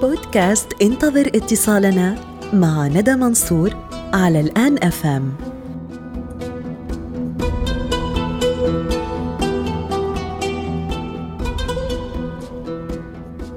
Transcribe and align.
بودكاست 0.00 0.82
انتظر 0.82 1.26
اتصالنا 1.26 2.16
مع 2.52 2.86
ندى 2.86 3.14
منصور 3.14 3.76
على 4.12 4.40
الآن 4.40 4.78
أفهم. 4.82 5.32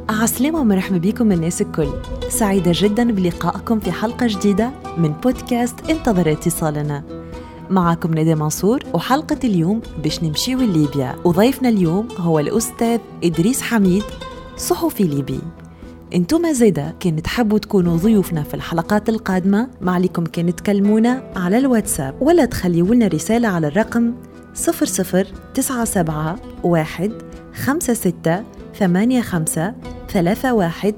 عسلامة 0.10 0.60
ومرحبا 0.62 0.98
بكم 0.98 1.32
الناس 1.32 1.62
الكل. 1.62 1.90
سعيدة 2.30 2.72
جدا 2.76 3.12
بلقائكم 3.12 3.80
في 3.80 3.92
حلقة 3.92 4.28
جديدة 4.28 4.72
من 4.98 5.14
بودكاست 5.24 5.90
انتظر 5.90 6.32
اتصالنا. 6.32 7.04
معكم 7.70 8.18
ندى 8.18 8.36
منصور 8.36 8.80
وحلقة 8.94 9.40
اليوم 9.44 9.82
باش 10.04 10.24
نمشيو 10.24 10.60
لليبيا. 10.60 11.16
وضيفنا 11.24 11.70
اليوم 11.70 12.08
هو 12.18 12.40
الأستاذ 12.40 13.00
إدريس 13.24 13.62
حميد 13.62 14.04
صحفي 14.58 15.04
ليبي. 15.04 15.40
أنتم 16.16 16.54
زيدا 16.54 16.94
كان 17.00 17.22
تحبوا 17.22 17.58
تكونوا 17.58 17.98
ضيوفنا 17.98 18.44
في 18.44 18.54
الحلقات 18.54 19.10
القادمة؟ 19.10 19.70
ما 19.82 19.92
عليكم 19.92 20.26
كان 20.26 20.56
تكلمونا 20.56 21.32
على 21.36 21.58
الواتساب 21.58 22.22
ولا 22.22 22.46
تخليوا 22.46 22.96
لنا 22.96 23.08
رسالة 23.08 23.48
على 23.48 23.68
الرقم 23.68 24.14
0097 24.54 26.36
1 26.64 27.12
56 27.54 28.44
85 28.74 29.22
31 30.14 30.94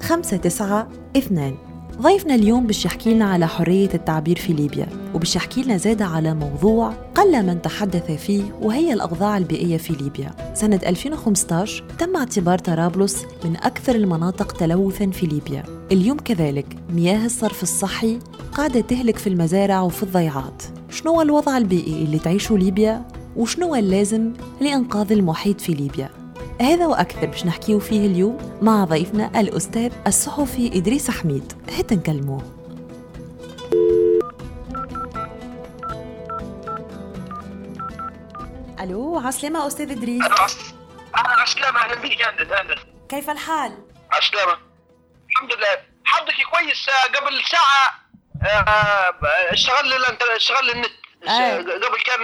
59 0.00 0.86
2 1.16 1.69
ضيفنا 2.00 2.34
اليوم 2.34 2.66
باش 2.66 2.84
يحكي 2.84 3.14
لنا 3.14 3.24
على 3.24 3.48
حرية 3.48 3.88
التعبير 3.94 4.38
في 4.38 4.52
ليبيا 4.52 4.88
وباش 5.14 5.36
يحكي 5.36 5.62
لنا 5.62 5.76
زادة 5.76 6.04
على 6.04 6.34
موضوع 6.34 6.92
قل 7.14 7.46
من 7.46 7.62
تحدث 7.62 8.10
فيه 8.10 8.42
وهي 8.62 8.92
الأوضاع 8.92 9.38
البيئية 9.38 9.76
في 9.76 9.92
ليبيا. 9.92 10.54
سنة 10.54 10.80
2015 10.86 11.84
تم 11.98 12.16
اعتبار 12.16 12.58
طرابلس 12.58 13.24
من 13.44 13.56
أكثر 13.56 13.94
المناطق 13.94 14.52
تلوثا 14.52 15.10
في 15.10 15.26
ليبيا. 15.26 15.62
اليوم 15.92 16.16
كذلك 16.18 16.66
مياه 16.90 17.26
الصرف 17.26 17.62
الصحي 17.62 18.18
قاعدة 18.52 18.80
تهلك 18.80 19.16
في 19.16 19.26
المزارع 19.26 19.80
وفي 19.80 20.02
الضيعات. 20.02 20.62
شنو 20.90 21.22
الوضع 21.22 21.58
البيئي 21.58 22.02
اللي 22.02 22.18
تعيشه 22.18 22.58
ليبيا؟ 22.58 23.08
وشنو 23.36 23.74
اللازم 23.74 24.32
لإنقاذ 24.60 25.12
المحيط 25.12 25.60
في 25.60 25.72
ليبيا؟ 25.72 26.19
هذا 26.60 26.86
وأكثر 26.86 27.26
باش 27.26 27.46
نحكيه 27.46 27.78
فيه 27.78 28.06
اليوم 28.06 28.58
مع 28.62 28.84
ضيفنا 28.84 29.40
الأستاذ 29.40 29.92
الصحفي 30.06 30.66
إدريس 30.78 31.10
حميد. 31.10 31.52
هات 31.78 31.92
نكلموه. 31.92 32.42
ألو 38.80 39.18
عسلامة 39.18 39.66
أستاذ 39.66 39.90
إدريس. 39.90 40.22
عسلامة 41.14 41.80
أهلا 41.80 41.94
بك 41.94 42.22
أهلا 42.22 42.76
كيف 43.08 43.30
الحال؟ 43.30 43.78
عسلامة. 44.12 44.58
الحمد 45.30 45.52
لله. 45.52 45.78
حظك 46.04 46.34
كويس. 46.50 46.88
آه، 46.88 47.18
قبل 47.20 47.42
ساعة 47.44 48.00
آه، 48.42 49.14
اشتغل 49.52 49.92
الانت- 49.92 50.22
اشتغل 50.36 50.70
النت. 50.70 50.90
قبل 51.28 52.00
كان 52.06 52.20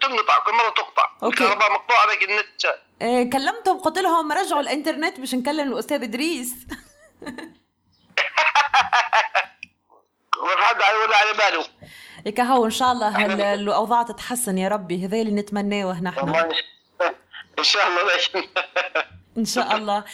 تنقطع 0.00 0.38
كل 0.46 0.52
مرة 0.52 0.70
تقطع. 0.70 1.10
أوكي. 1.22 1.44
الكهرباء 1.44 1.72
مقطوعة 1.72 2.06
لكن 2.06 2.30
النت. 2.30 2.66
إيه 3.02 3.30
كلمتهم 3.30 3.78
قلت 3.78 3.98
لهم 3.98 4.32
رجعوا 4.32 4.60
الإنترنت 4.60 5.20
باش 5.20 5.34
نكلم 5.34 5.68
ما 10.42 10.56
في 10.56 10.62
حد 10.62 10.82
على- 10.82 10.94
ولا 11.06 11.16
على 11.16 11.32
باله. 11.32 11.64
هيك 12.26 12.40
هو 12.40 12.64
إن 12.64 12.70
شاء 12.70 12.92
الله 12.92 13.54
الأوضاع 13.54 14.02
تتحسن 14.02 14.58
يا 14.58 14.68
ربي. 14.68 15.06
هذا 15.06 15.16
اللي 15.16 15.32
نتمناه 15.32 16.02
نحن. 16.02 16.28
إن 17.58 17.64
شاء 17.64 17.88
الله. 17.88 18.14
إن 19.38 19.44
شاء 19.44 19.76
الله. 19.76 20.04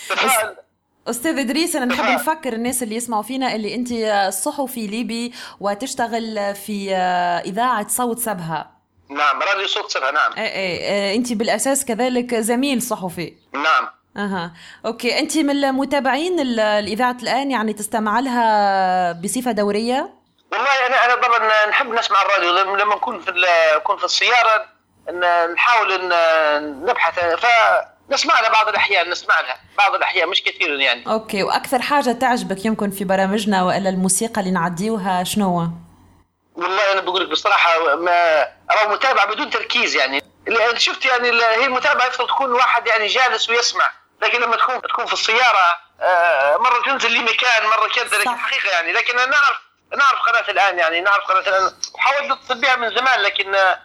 أستاذ 1.08 1.38
إدريس 1.38 1.76
أنا 1.76 1.84
نحب 1.84 2.02
تفضل. 2.02 2.14
نفكر 2.14 2.52
الناس 2.52 2.82
اللي 2.82 2.96
يسمعوا 2.96 3.22
فينا 3.22 3.54
اللي 3.54 3.74
أنت 3.74 3.88
صحفي 4.34 4.86
ليبي 4.86 5.32
وتشتغل 5.60 6.54
في 6.54 6.94
إذاعة 7.46 7.88
صوت 7.88 8.18
سبها. 8.18 8.70
نعم 9.10 9.42
راديو 9.42 9.66
صوت 9.66 9.90
سبها 9.90 10.10
نعم. 10.10 10.32
إيه 10.32 10.44
إيه 10.52 11.16
أنت 11.16 11.32
بالأساس 11.32 11.84
كذلك 11.84 12.34
زميل 12.34 12.82
صحفي 12.82 13.34
نعم. 13.54 13.88
أها. 14.16 14.52
أوكي 14.86 15.18
أنت 15.18 15.38
من 15.38 15.50
المتابعين 15.64 16.40
ال- 16.40 16.60
الإذاعة 16.60 17.16
الآن 17.22 17.50
يعني 17.50 17.72
تستمع 17.72 18.20
لها 18.20 19.12
بصفة 19.12 19.52
دورية؟ 19.52 20.14
والله 20.52 20.86
أنا 20.86 21.04
أنا 21.04 21.14
طبعا 21.14 21.66
نحب 21.68 21.86
نسمع 21.86 22.16
الراديو 22.22 22.74
لما 22.74 22.94
نكون 22.96 23.20
في 23.20 23.32
نكون 23.76 23.96
في 23.96 24.04
السيارة 24.04 24.66
نحاول 25.54 26.08
نبحث. 26.84 27.18
فنسمع 27.18 27.91
لها 28.40 28.50
بعض 28.50 28.68
الأحيان 28.68 29.10
نسمع 29.10 29.40
لها 29.40 29.60
بعض 29.78 29.94
الأحيان 29.94 30.28
مش 30.28 30.42
كثير 30.42 30.80
يعني 30.80 31.06
أوكي 31.06 31.42
وأكثر 31.42 31.82
حاجة 31.82 32.12
تعجبك 32.12 32.64
يمكن 32.64 32.90
في 32.90 33.04
برامجنا 33.04 33.62
وإلا 33.62 33.88
الموسيقى 33.88 34.40
اللي 34.40 34.50
نعديوها 34.50 35.24
شنو 35.24 35.44
هو؟ 35.44 35.66
والله 36.56 36.92
أنا 36.92 37.00
بقول 37.00 37.24
لك 37.24 37.28
بصراحة 37.28 37.94
ما 37.96 38.42
ارى 38.70 38.92
متابعه 38.92 39.26
بدون 39.26 39.50
تركيز 39.50 39.96
يعني 39.96 40.22
اللي 40.48 40.80
شفت 40.80 41.04
يعني 41.04 41.28
هي 41.30 41.66
المتابعة 41.66 42.06
يفضل 42.06 42.26
تكون 42.26 42.52
واحد 42.52 42.86
يعني 42.86 43.06
جالس 43.06 43.50
ويسمع 43.50 43.90
لكن 44.22 44.40
لما 44.40 44.56
تكون 44.56 44.82
تكون 44.82 45.06
في 45.06 45.12
السيارة 45.12 45.82
آه، 46.00 46.56
مرة 46.56 46.82
تنزل 46.82 47.12
لي 47.12 47.18
مكان 47.18 47.66
مرة 47.66 47.88
كذا 47.94 48.18
لكن. 48.18 48.30
حقيقة 48.38 48.68
يعني 48.72 48.92
لكن 48.92 49.18
أنا 49.18 49.30
نعرف 49.30 49.60
نعرف 49.98 50.20
قناة 50.20 50.50
الآن 50.50 50.78
يعني 50.78 51.00
نعرف 51.00 51.24
قناة 51.24 51.40
الآن 51.40 51.72
وحاولت 51.94 52.30
اتصل 52.30 52.60
بها 52.60 52.76
من 52.76 52.96
زمان 52.96 53.20
لكن 53.20 53.54
آه، 53.54 53.80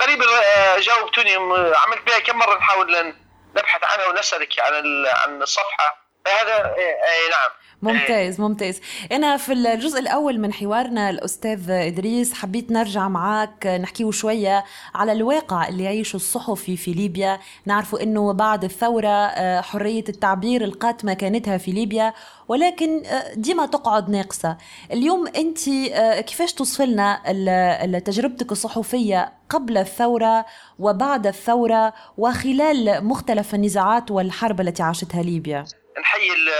قريبا 0.00 0.24
آه، 0.44 0.78
جاوبتوني 0.78 1.34
عملت 1.76 2.06
بها 2.06 2.18
كم 2.18 2.38
مرة 2.38 2.58
نحاول 2.58 3.14
نبحث 3.56 3.84
عنها 3.84 4.06
ونسالك 4.06 4.60
عن 4.60 5.06
عن 5.06 5.42
الصفحة. 5.42 6.08
فهذا 6.24 6.74
اي 6.78 7.28
نعم. 7.28 7.50
ممتاز 7.82 8.40
ممتاز. 8.40 8.80
أنا 9.12 9.36
في 9.36 9.52
الجزء 9.52 9.98
الأول 9.98 10.40
من 10.40 10.52
حوارنا 10.52 11.10
الأستاذ 11.10 11.70
إدريس 11.70 12.34
حبيت 12.34 12.72
نرجع 12.72 13.08
معك 13.08 13.66
نحكيه 13.66 14.10
شوية 14.10 14.64
على 14.94 15.12
الواقع 15.12 15.68
اللي 15.68 15.84
يعيشه 15.84 16.16
الصحفي 16.16 16.76
في 16.76 16.92
ليبيا. 16.92 17.38
نعرفوا 17.66 18.02
أنه 18.02 18.32
بعد 18.32 18.64
الثورة 18.64 19.08
آه، 19.08 19.60
حرية 19.60 20.04
التعبير 20.08 20.64
القاتمة 20.64 21.14
كانتها 21.14 21.58
في 21.58 21.70
ليبيا. 21.70 22.12
ولكن 22.48 23.06
آه، 23.06 23.34
ديما 23.34 23.66
تقعد 23.66 24.10
ناقصة. 24.10 24.56
اليوم 24.92 25.26
أنت 25.26 25.68
آه، 25.68 26.20
كيفاش 26.20 26.52
توصف 26.52 26.82
لنا 26.82 27.98
تجربتك 28.04 28.52
الصحفية 28.52 29.32
قبل 29.48 29.78
الثورة 29.78 30.46
وبعد 30.78 31.26
الثورة 31.26 31.92
وخلال 32.18 33.04
مختلف 33.04 33.54
النزاعات 33.54 34.10
والحرب 34.10 34.60
التي 34.60 34.82
عاشتها 34.82 35.22
ليبيا؟ 35.22 35.64
نحيي 35.98 36.32
ال- 36.32 36.50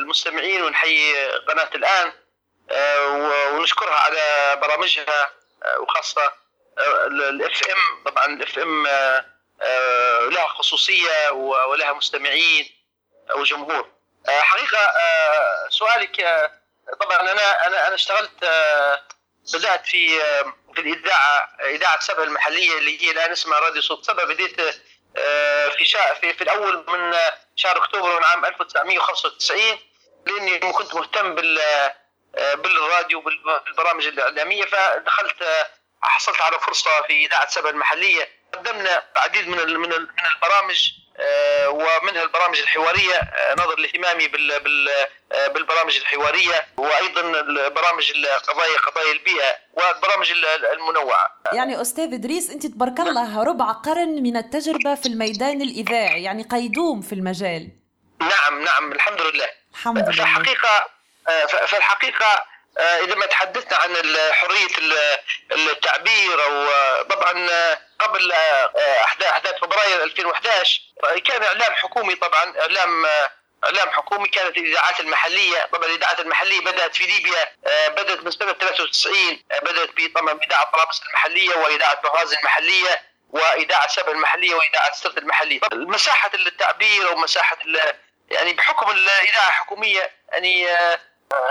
المستمعين 0.00 0.62
ونحيي 0.62 1.28
قناة 1.30 1.70
الآن 1.74 2.12
آه، 2.70 3.08
ونشكرها 3.52 3.94
على 3.94 4.56
برامجها 4.62 5.30
آه، 5.64 5.78
وخاصة 5.80 6.32
ال 7.06 7.62
FM 7.70 8.04
طبعا 8.04 8.24
ال 8.26 8.58
FM 8.58 8.86
لها 10.30 10.46
خصوصية 10.48 11.30
ولها 11.32 11.92
مستمعين 11.92 12.68
وجمهور. 13.34 13.90
آه، 14.28 14.40
حقيقة 14.40 14.78
آه، 14.78 15.68
سؤالك 15.68 16.20
آه، 16.20 16.50
طبعا 17.00 17.20
أنا 17.20 17.66
أنا 17.66 17.86
أنا 17.86 17.94
اشتغلت 17.94 18.44
آه، 18.44 19.02
بدأت 19.54 19.86
في 19.86 20.22
آه، 20.22 20.54
في 20.74 20.80
الإذاعة 20.80 21.48
إذاعة 21.64 22.00
سبا 22.00 22.24
المحلية 22.24 22.78
اللي 22.78 23.02
هي 23.02 23.10
الآن 23.10 23.30
اسمها 23.32 23.58
راديو 23.58 23.82
صوت 23.82 24.06
سبا 24.06 24.24
بديت 24.24 24.60
آه، 24.60 24.74
في 25.78 25.84
شا 25.84 26.14
في, 26.14 26.32
في 26.34 26.44
الأول 26.44 26.84
من 26.88 27.14
آه، 27.14 27.34
شهر 27.56 27.76
أكتوبر 27.76 28.16
من 28.18 28.24
عام 28.24 28.44
1995 28.44 29.60
لأني 30.26 30.58
كنت 30.72 30.94
مهتم 30.94 31.34
بال 31.34 31.58
آه، 32.36 32.54
بالراديو 32.54 33.20
بالبرامج 33.20 34.06
الإعلامية 34.06 34.64
فدخلت 34.64 35.42
آه، 35.42 35.66
حصلت 36.02 36.40
على 36.40 36.58
فرصة 36.60 37.02
في 37.02 37.26
إذاعة 37.26 37.48
سبا 37.48 37.70
المحلية. 37.70 38.28
قدمنا 38.54 39.02
العديد 39.16 39.48
من 39.48 39.56
من 39.56 39.92
ال- 39.92 40.02
من 40.06 40.24
البرامج 40.36 40.88
آه، 40.88 41.03
ومنها 41.68 42.22
البرامج 42.22 42.58
الحوارية 42.58 43.14
آه، 43.14 43.54
نظر 43.54 43.78
لاهتمامي 43.78 44.24
آه، 45.32 45.48
بالبرامج 45.48 45.96
الحوارية 45.96 46.66
وأيضا 46.76 47.20
البرامج 47.40 48.10
القضايا 48.10 48.76
قضايا 48.78 49.12
البيئة 49.12 49.56
والبرامج 49.72 50.30
ال- 50.30 50.66
المنوعة. 50.66 51.26
يعني 51.52 51.80
أستاذ 51.80 52.12
إدريس 52.14 52.50
أنت 52.50 52.66
تبارك 52.66 53.00
الله 53.00 53.42
ربع 53.44 53.72
قرن 53.72 54.22
من 54.22 54.36
التجربة 54.36 54.94
في 54.94 55.06
الميدان 55.06 55.62
الإذاعي 55.62 56.22
يعني 56.22 56.42
قيدوم 56.42 57.00
في 57.00 57.12
المجال. 57.14 57.70
نعم 58.20 58.64
نعم 58.64 58.92
الحمد 58.92 59.20
لله. 59.20 59.48
الحمد 59.72 60.04
في 60.04 60.10
لله. 60.12 60.22
الحقيقة 60.24 60.68
آه، 61.28 61.44
آه، 62.78 62.98
إذا 63.04 63.14
ما 63.14 63.26
تحدثنا 63.26 63.76
عن 63.78 63.96
ال- 63.96 65.18
التعبير 65.52 66.44
أو 66.44 66.52
آه، 66.70 67.02
طبعا 67.02 67.48
آه، 67.50 67.78
قبل 67.98 68.32
أحداث 69.04 69.54
فبراير 69.60 70.02
2011 70.02 70.80
آه، 71.04 71.18
كان 71.18 71.42
إعلام 71.42 71.72
حكومي 71.74 72.14
طبعا 72.14 72.60
إعلام 72.60 73.06
آه، 73.06 73.30
إعلام 73.64 73.90
حكومي 73.90 74.28
كانت 74.28 74.56
الإذاعات 74.56 75.00
المحلية 75.00 75.68
طبعا 75.72 75.84
الإذاعات 75.86 76.20
المحلية 76.20 76.60
بدأت 76.60 76.96
في 76.96 77.06
ليبيا 77.06 77.56
بدأت 77.88 78.18
من 78.20 78.30
سنة 78.30 78.52
93 78.52 79.44
آه، 79.52 79.58
بدأت 79.60 79.90
ب- 79.96 80.12
طبعا 80.18 80.32
بإذاعة 80.32 80.70
طرابلس 80.72 81.02
المحلية 81.08 81.54
وإذاعة 81.56 82.00
بهاز 82.02 82.32
المحلية 82.32 83.02
وإذاعة 83.30 83.88
سبع 83.88 84.12
المحلية 84.12 84.54
وإذاعة 84.54 84.92
سرت 84.92 85.18
المحلية 85.18 85.60
طبعاً 85.60 85.84
مساحة 85.84 86.30
التعبير 86.34 87.12
ومساحة 87.12 87.56
ال- 87.66 87.94
يعني 88.30 88.52
بحكم 88.52 88.90
الإذاعة 88.90 89.48
الحكومية 89.48 90.10
يعني 90.32 90.66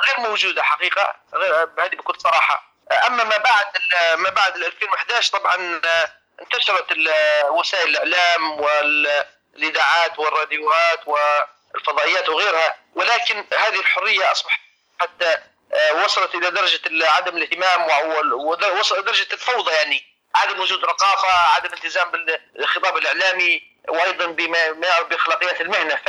غير 0.08 0.20
موجودة 0.20 0.64
حقيقة 0.64 1.16
هذه 1.80 1.96
بكل 1.96 2.22
صراحة. 2.22 2.74
أما 3.08 3.24
ما 3.24 3.38
بعد 3.38 3.66
ما 4.18 4.30
بعد 4.30 4.56
2011 4.56 5.32
طبعا 5.40 5.82
انتشرت 6.42 6.86
وسائل 7.50 7.90
الإعلام 7.90 8.60
والإذاعات 8.62 10.20
والراديوات 10.20 11.00
والفضائيات 11.08 12.30
وغيرها 12.30 12.78
ولكن 12.96 13.46
هذه 13.58 13.80
الحرية 13.80 14.32
أصبحت 14.32 14.60
حتى 15.00 15.38
وصلت 15.94 16.36
إلى 16.36 16.52
درجة 16.52 17.10
عدم 17.10 17.38
الاهتمام 17.38 17.88
ووصلت 18.34 19.00
إلى 19.00 19.02
درجة 19.02 19.34
الفوضى 19.34 19.74
يعني. 19.74 20.14
عدم 20.36 20.60
وجود 20.60 20.86
رقابة 20.86 21.28
عدم 21.56 21.74
التزام 21.74 22.12
بالخطاب 22.12 22.98
الإعلامي 22.98 23.62
وأيضا 23.88 24.26
بما 24.26 24.58
يعرف 24.60 25.08
باخلاقيات 25.08 25.62
المهنة. 25.62 26.02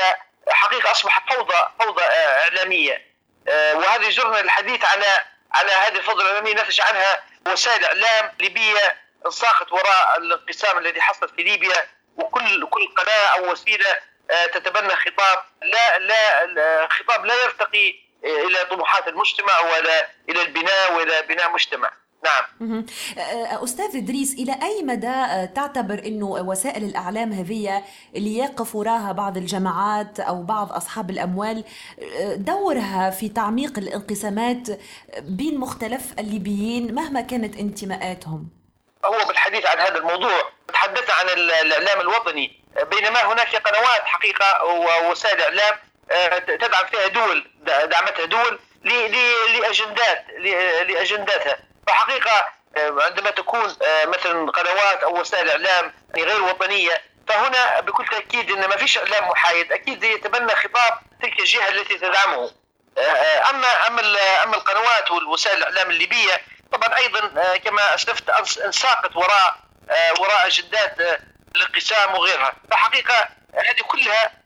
فحقيقة 0.46 0.90
أصبحت 0.90 1.32
فوضى 1.32 1.68
فوضى 1.80 2.02
إعلامية. 2.02 3.13
وهذا 3.48 4.06
يجرنا 4.06 4.40
الحديث 4.40 4.84
على 4.84 5.24
على 5.54 5.72
هذه 5.72 5.96
الفوضى 5.96 6.22
الاعلاميه 6.22 6.54
نتج 6.54 6.80
عنها 6.80 7.22
وسائل 7.46 7.84
إعلام 7.84 8.32
ليبيه 8.40 8.96
انساقت 9.26 9.72
وراء 9.72 10.18
الانقسام 10.18 10.78
الذي 10.78 11.00
حصل 11.00 11.28
في 11.36 11.42
ليبيا 11.42 11.86
وكل 12.16 12.66
كل 12.66 12.94
قناة 12.96 13.26
أو 13.26 13.52
وسيلة 13.52 13.98
آه، 14.30 14.46
تتبنى 14.46 14.96
خطاب 14.96 15.44
لا 15.62 15.98
لا 15.98 16.88
خطاب 16.90 17.24
لا 17.24 17.34
يرتقي 17.34 17.94
إلى 18.24 18.64
طموحات 18.64 19.08
المجتمع 19.08 19.60
ولا 19.60 20.08
إلى 20.28 20.42
البناء 20.42 20.92
وإلى 20.92 21.22
بناء 21.22 21.50
مجتمع. 21.50 21.90
نعم. 22.24 22.86
أه، 23.18 23.64
أستاذ 23.64 23.96
إدريس 23.96 24.34
إلى 24.34 24.52
أي 24.62 24.82
مدى 24.82 25.06
أه، 25.06 25.44
تعتبر 25.44 26.02
أنه 26.06 26.26
وسائل 26.26 26.84
الإعلام 26.84 27.32
هذه 27.32 27.82
اللي 28.16 28.38
يقف 28.38 28.74
وراها 28.76 29.12
بعض 29.12 29.36
الجماعات 29.36 30.20
أو 30.20 30.42
بعض 30.42 30.72
أصحاب 30.72 31.10
الأموال 31.10 31.64
أه، 32.02 32.34
دورها 32.34 33.10
في 33.10 33.28
تعميق 33.28 33.78
الانقسامات 33.78 34.68
بين 35.20 35.58
مختلف 35.58 36.12
الليبيين 36.18 36.94
مهما 36.94 37.20
كانت 37.20 37.56
انتماءاتهم؟ 37.56 38.48
هو 39.04 39.28
بالحديث 39.28 39.66
عن 39.66 39.78
هذا 39.78 39.98
الموضوع 39.98 40.42
تحدث 40.72 41.10
عن 41.10 41.26
الإعلام 41.38 42.00
الوطني. 42.00 42.64
بينما 42.90 43.32
هناك 43.32 43.56
قنوات 43.56 44.02
حقيقة 44.04 44.64
ووسائل 44.64 45.40
إعلام 45.40 45.74
تدعم 46.46 46.86
فيها 46.90 47.08
دول 47.08 47.50
دعمتها 47.66 48.24
دول 48.24 48.58
لأجندات 48.84 50.24
لأجنداتها. 50.88 51.56
فحقيقه 51.86 52.48
آه، 52.76 52.96
عندما 53.00 53.30
تكون 53.30 53.76
آه، 53.82 54.04
مثلا 54.04 54.50
قنوات 54.50 55.02
أو 55.02 55.20
وسائل 55.20 55.50
إعلام 55.50 55.94
غير 56.16 56.42
وطنية 56.42 57.02
فهنا 57.28 57.80
بكل 57.80 58.06
تأكيد 58.06 58.50
إن 58.50 58.68
ما 58.68 58.76
فيش 58.76 58.98
إعلام 58.98 59.28
محايد 59.28 59.72
أكيد 59.72 60.04
يتبنى 60.04 60.54
خطاب 60.54 60.98
تلك 61.22 61.40
الجهة 61.40 61.68
التي 61.68 61.98
تدعمه. 61.98 62.50
آه، 62.98 63.50
أما 63.50 63.86
أما 63.86 64.00
أما 64.42 64.56
القنوات 64.56 65.10
والوسائل 65.10 65.58
الإعلام 65.58 65.90
الليبية 65.90 66.42
طبعا 66.72 66.98
أيضا 66.98 67.54
كما 67.56 67.94
اسلفت 67.94 68.30
انساقت 68.64 69.16
وراء 69.16 69.56
وراء 70.20 70.46
أجندات 70.46 70.96
الانقسام 71.56 72.14
وغيرها. 72.14 72.52
فحقيقه 72.70 73.28
هذه 73.54 73.82
كلها 73.88 74.43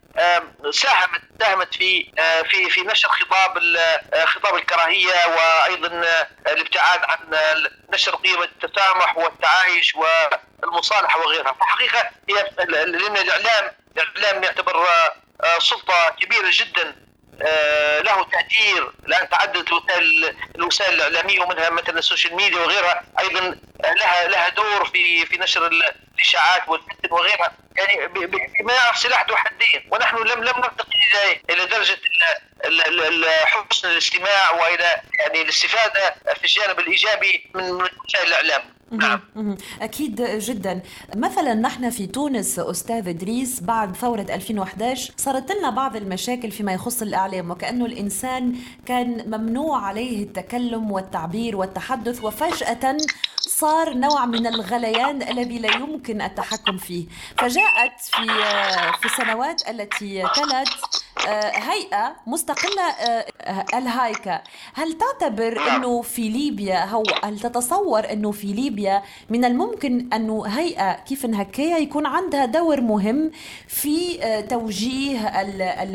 ساهمت 0.71 1.21
ساهمت 1.41 1.75
في 1.75 2.13
آه، 2.19 2.43
في 2.43 2.71
في 2.71 2.81
نشر 2.81 3.09
خطاب 3.09 3.59
آه، 4.15 4.25
خطاب 4.25 4.55
الكراهية 4.55 5.15
وأيضا 5.27 6.07
آه، 6.07 6.27
الابتعاد 6.53 7.01
عن 7.03 7.39
نشر 7.93 8.17
قيمة 8.17 8.45
التسامح 8.45 9.17
والتعايش 9.17 9.95
والمصالحة 9.95 11.21
وغيرها. 11.21 11.53
فحقيقه 11.53 12.11
هي 12.29 12.65
لأن 12.67 13.17
الإعلام 13.17 13.73
الإعلام 13.97 14.43
يعتبر 14.45 14.87
سلطة 15.59 16.17
كبيرة 16.21 16.49
جدا 16.51 16.97
له 18.01 18.25
تأثير. 18.33 18.93
الآن 19.07 19.29
تعددت 19.29 19.73
وسائل 19.73 20.37
الوسائل 20.57 20.95
الإعلامية 20.95 21.41
ومنها 21.41 21.71
مثلا 21.71 21.99
السوشيال 21.99 22.37
ميديا 22.37 22.59
وغيرها 22.59 23.05
أيضا 23.21 23.41
لها 23.85 24.29
لها 24.29 24.49
دور 24.49 24.85
في 24.85 25.27
في 25.27 25.39
نشر 25.39 25.67
الإشاعات 25.67 26.69
والفتن 26.69 26.98
وغيرها. 27.13 27.53
يعني 27.77 28.07
بما 28.63 28.73
يعرف 28.73 28.99
سلاح 28.99 29.27
ذو 29.29 29.37
حدين 29.37 29.89
ونحن 29.93 30.17
لم 30.17 30.45
لم 30.45 30.57
نرتقي 30.59 31.41
إلى 31.51 31.67
درجة 31.67 31.99
حسن 33.45 33.89
الاستماع 33.89 34.51
وإلى 34.51 35.03
يعني 35.21 35.43
الاستفادة 35.43 36.15
في 36.35 36.45
الجانب 36.45 36.79
الإيجابي 36.79 37.51
من 37.55 37.71
وسائل 37.71 38.27
الإعلام. 38.27 38.63
نعم. 38.91 39.21
أكيد 39.83 40.23
جدا. 40.23 40.81
مثلا 41.17 41.55
نحن 41.55 41.91
في 41.91 42.07
تونس 42.07 42.59
أستاذ 42.59 43.09
إدريس 43.09 43.61
بعد 43.61 43.97
ثورة 43.97 44.27
2011 44.31 45.13
صارت 45.17 45.53
لنا 45.53 45.71
بعض 45.71 45.97
المشاكل 45.97 46.51
فيما 46.51 46.73
يخص 46.73 47.03
الإعلام 47.03 47.51
وكأنه 47.51 47.87
الإنسان 47.87 48.57
كان 48.87 49.25
ممنوع 49.27 49.87
عليه 49.87 50.23
التكلم 50.23 50.93
والتعبير 50.93 51.57
والتحدث 51.57 52.25
وفجأة 52.25 52.97
صار 53.61 53.95
نوع 53.95 54.27
من 54.27 54.47
الغليان 54.47 55.23
الذي 55.23 55.59
لا 55.59 55.77
يمكن 55.77 56.23
التحكم 56.23 56.77
فيه. 56.77 57.07
فجاءت 57.39 58.01
في 58.01 58.27
في 59.01 59.05
السنوات 59.05 59.69
التي 59.71 60.23
تلت 60.23 60.69
آه، 61.29 61.53
هيئة 61.55 62.17
مستقلة 62.27 62.83
آه، 62.83 63.25
الهايكا 63.75 64.43
هل 64.75 64.99
تعتبر 64.99 65.61
أنه 65.71 66.03
في 66.03 66.29
ليبيا 66.29 66.79
أو 66.79 67.03
هل 67.25 67.41
تتصور 67.41 68.13
أنه 68.13 68.33
في 68.33 68.47
ليبيا 68.47 69.03
من 69.31 69.45
الممكن 69.45 70.09
أنه 70.13 70.47
هيئة 70.47 70.93
كيف 70.93 71.27
هكايا 71.27 71.79
يكون 71.79 72.07
عندها 72.07 72.45
دور 72.45 72.81
مهم 72.81 73.31
في 73.69 74.25
آه، 74.25 74.41
توجيه 74.41 75.33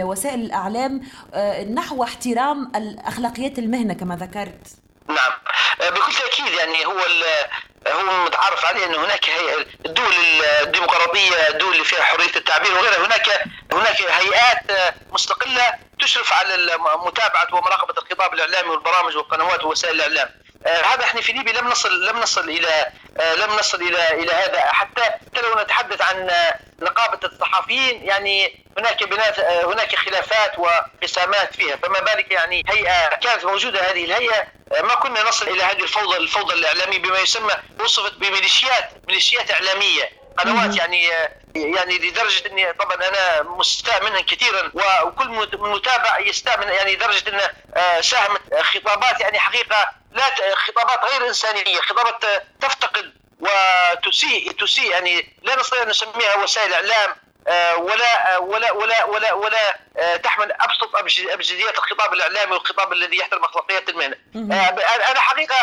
وسائل 0.03 0.41
الإعلام 0.41 1.01
نحو 1.73 2.03
احترام 2.03 2.71
الأخلاقيات 2.75 3.59
المهنة 3.59 3.93
كما 3.93 4.15
ذكرت؟ 4.15 4.83
نعم. 5.07 5.31
بكل 5.91 6.13
تأكيد 6.13 6.53
يعني 6.53 6.85
هو 6.85 6.99
هو 7.87 8.25
متعارف 8.25 8.65
عليه 8.65 8.85
ان 8.85 8.95
هناك 8.95 9.29
الدول 9.85 10.13
الديمقراطية 10.61 11.47
الدول 11.49 11.73
اللي 11.73 11.85
فيها 11.85 12.03
حرية 12.03 12.35
التعبير 12.35 12.73
وغيرها. 12.77 13.05
هناك 13.05 13.29
هناك 13.73 14.01
هيئات 14.01 14.93
مستقلة 15.11 15.73
تشرف 16.01 16.33
على 16.33 16.77
متابعة 17.05 17.47
ومراقبة 17.51 17.93
الخطاب 18.01 18.33
الإعلامي 18.33 18.69
والبرامج 18.69 19.15
والقنوات 19.17 19.63
ووسائل 19.63 19.95
الإعلام. 19.95 20.29
آه، 20.29 20.42
هذا 20.65 21.03
إحنا 21.03 21.21
في 21.21 21.33
ليبيا 21.33 21.53
لم 21.53 21.67
نصل 21.67 22.05
لم 22.07 22.19
نصل 22.19 22.49
إلى 22.49 22.91
آه، 23.19 23.33
لم 23.35 23.55
نصل 23.59 23.81
إلى 23.81 24.11
إلى 24.23 24.31
هذا. 24.31 24.59
حتى 24.61 25.01
لو 25.43 25.61
نتحدث 25.63 26.01
عن 26.01 26.31
نقابة 26.81 27.19
الصحفيين 27.27 28.03
يعني 28.03 28.65
هناك 28.77 29.03
بنات 29.03 29.39
آه، 29.39 29.65
هناك 29.65 29.95
خلافات 29.95 30.59
وانقسامات 30.59 31.55
فيها. 31.55 31.75
فما 31.75 31.99
بالك 31.99 32.31
يعني 32.31 32.63
هيئة 32.69 33.07
كانت 33.07 33.45
موجودة 33.45 33.91
هذه 33.91 34.05
الهيئة 34.05 34.47
ما 34.81 34.95
كنا 34.95 35.23
نصل 35.23 35.47
إلى 35.47 35.63
هذه 35.63 35.83
الفوضى 35.83 36.17
الفوضى 36.17 36.53
الإعلامية 36.53 36.99
بما 36.99 37.19
يسمى 37.19 37.53
وصفت 37.79 38.13
بميليشيات 38.13 38.89
ميليشيات 39.07 39.51
إعلامية. 39.51 40.22
قنوات 40.37 40.77
يعني 40.77 41.07
يعني 41.55 41.97
لدرجة 41.97 42.47
إني 42.47 42.73
طبعا 42.73 42.95
أنا 42.95 43.41
مستاء 43.43 44.03
منها 44.03 44.21
كثيرا 44.21 44.71
وكل 45.03 45.27
متابع 45.53 46.19
يستاء 46.19 46.59
من 46.59 46.67
يعني 46.67 46.95
لدرجة 46.95 47.29
إنه 47.29 47.49
ساهمت 48.01 48.41
خطابات 48.61 49.19
يعني 49.21 49.39
حقيقة 49.39 49.89
لا 50.11 50.55
خطابات 50.55 51.11
غير 51.11 51.27
إنسانية 51.27 51.81
خطابات 51.81 52.23
تفتقد 52.61 53.13
وتسيء 53.39 54.51
تسيء 54.51 54.91
يعني 54.91 55.35
لا 55.41 55.59
نستطيع 55.59 55.83
أن 55.83 55.89
نسميها 55.89 56.35
وسائل 56.35 56.73
إعلام. 56.73 57.09
آه، 57.09 57.22
ولا 57.77 58.37
ولا 58.37 58.71
ولا 58.71 59.05
ولا 59.05 59.33
ولا 59.33 59.79
آه، 59.97 60.15
تحمل 60.15 60.51
أبسط 60.51 60.95
ابجديات 61.29 61.77
الخطاب 61.77 62.13
الإعلامي 62.13 62.51
والخطاب 62.51 62.93
الذي 62.93 63.17
يحترم 63.17 63.43
اخلاقيات 63.43 63.89
المهنة. 63.89 64.15
آه، 64.35 65.11
أنا 65.11 65.19
حقيقة 65.19 65.55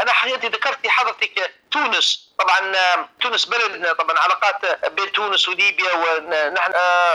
أنا 0.00 0.12
حقيقة 0.12 0.48
ذكرت 0.48 0.88
حضرتك 0.88 1.54
تونس. 1.70 2.28
طبعا 2.38 2.72
تونس 3.20 3.44
بلد 3.44 3.94
طبعا 3.96 4.18
علاقات 4.18 4.90
بين 4.90 5.12
تونس 5.12 5.48
وليبيا 5.48 5.92
ونحن 5.92 6.72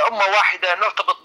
أمة 0.08 0.26
واحدة 0.26 0.76
نرتبط 0.76 1.18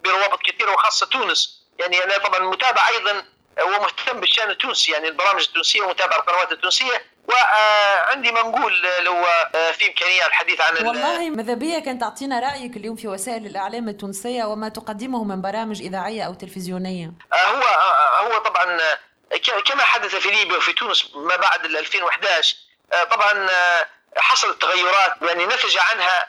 بروابط 0.00 0.40
كثيرة 0.42 0.70
وخاصة 0.70 1.06
تونس. 1.06 1.62
يعني 1.78 2.04
أنا 2.04 2.18
طبعا 2.18 2.40
متابع 2.40 2.88
أيضا 2.88 3.24
ومهتم 3.62 4.20
بالشأن 4.20 4.50
التونسي. 4.50 4.92
يعني 4.92 5.08
البرامج 5.08 5.42
التونسية 5.42 5.82
ومتابع 5.82 6.16
القنوات 6.16 6.52
التونسية. 6.52 7.04
وعندي 7.28 8.32
ما 8.32 8.40
نقول 8.42 8.82
لو 9.00 9.24
في 9.72 9.86
إمكانية 9.88 10.26
الحديث 10.26 10.60
عن 10.60 10.86
والله 10.86 11.30
ماذا 11.30 11.54
بيا 11.54 11.78
كان 11.78 11.98
تعطينا 11.98 12.40
رأيك 12.40 12.76
اليوم 12.76 12.96
في 12.96 13.08
وسائل 13.08 13.46
الإعلام 13.46 13.88
التونسية 13.88 14.44
وما 14.44 14.68
تقدمه 14.68 15.24
من 15.24 15.42
برامج 15.42 15.80
إذاعية 15.80 16.22
أو 16.22 16.34
تلفزيونية؟ 16.34 17.12
هو 17.34 17.62
هو 18.20 18.38
طبعا 18.38 18.78
كما 19.64 19.84
حدث 19.84 20.14
في 20.16 20.30
ليبيا 20.30 20.56
وفي 20.56 20.72
تونس 20.72 21.10
ما 21.14 21.36
بعد 21.36 21.64
2011 21.64 22.56
طبعا 23.10 23.48
حصلت 24.16 24.62
تغيرات 24.62 25.12
يعني 25.22 25.46
نتج 25.46 25.78
عنها 25.78 26.28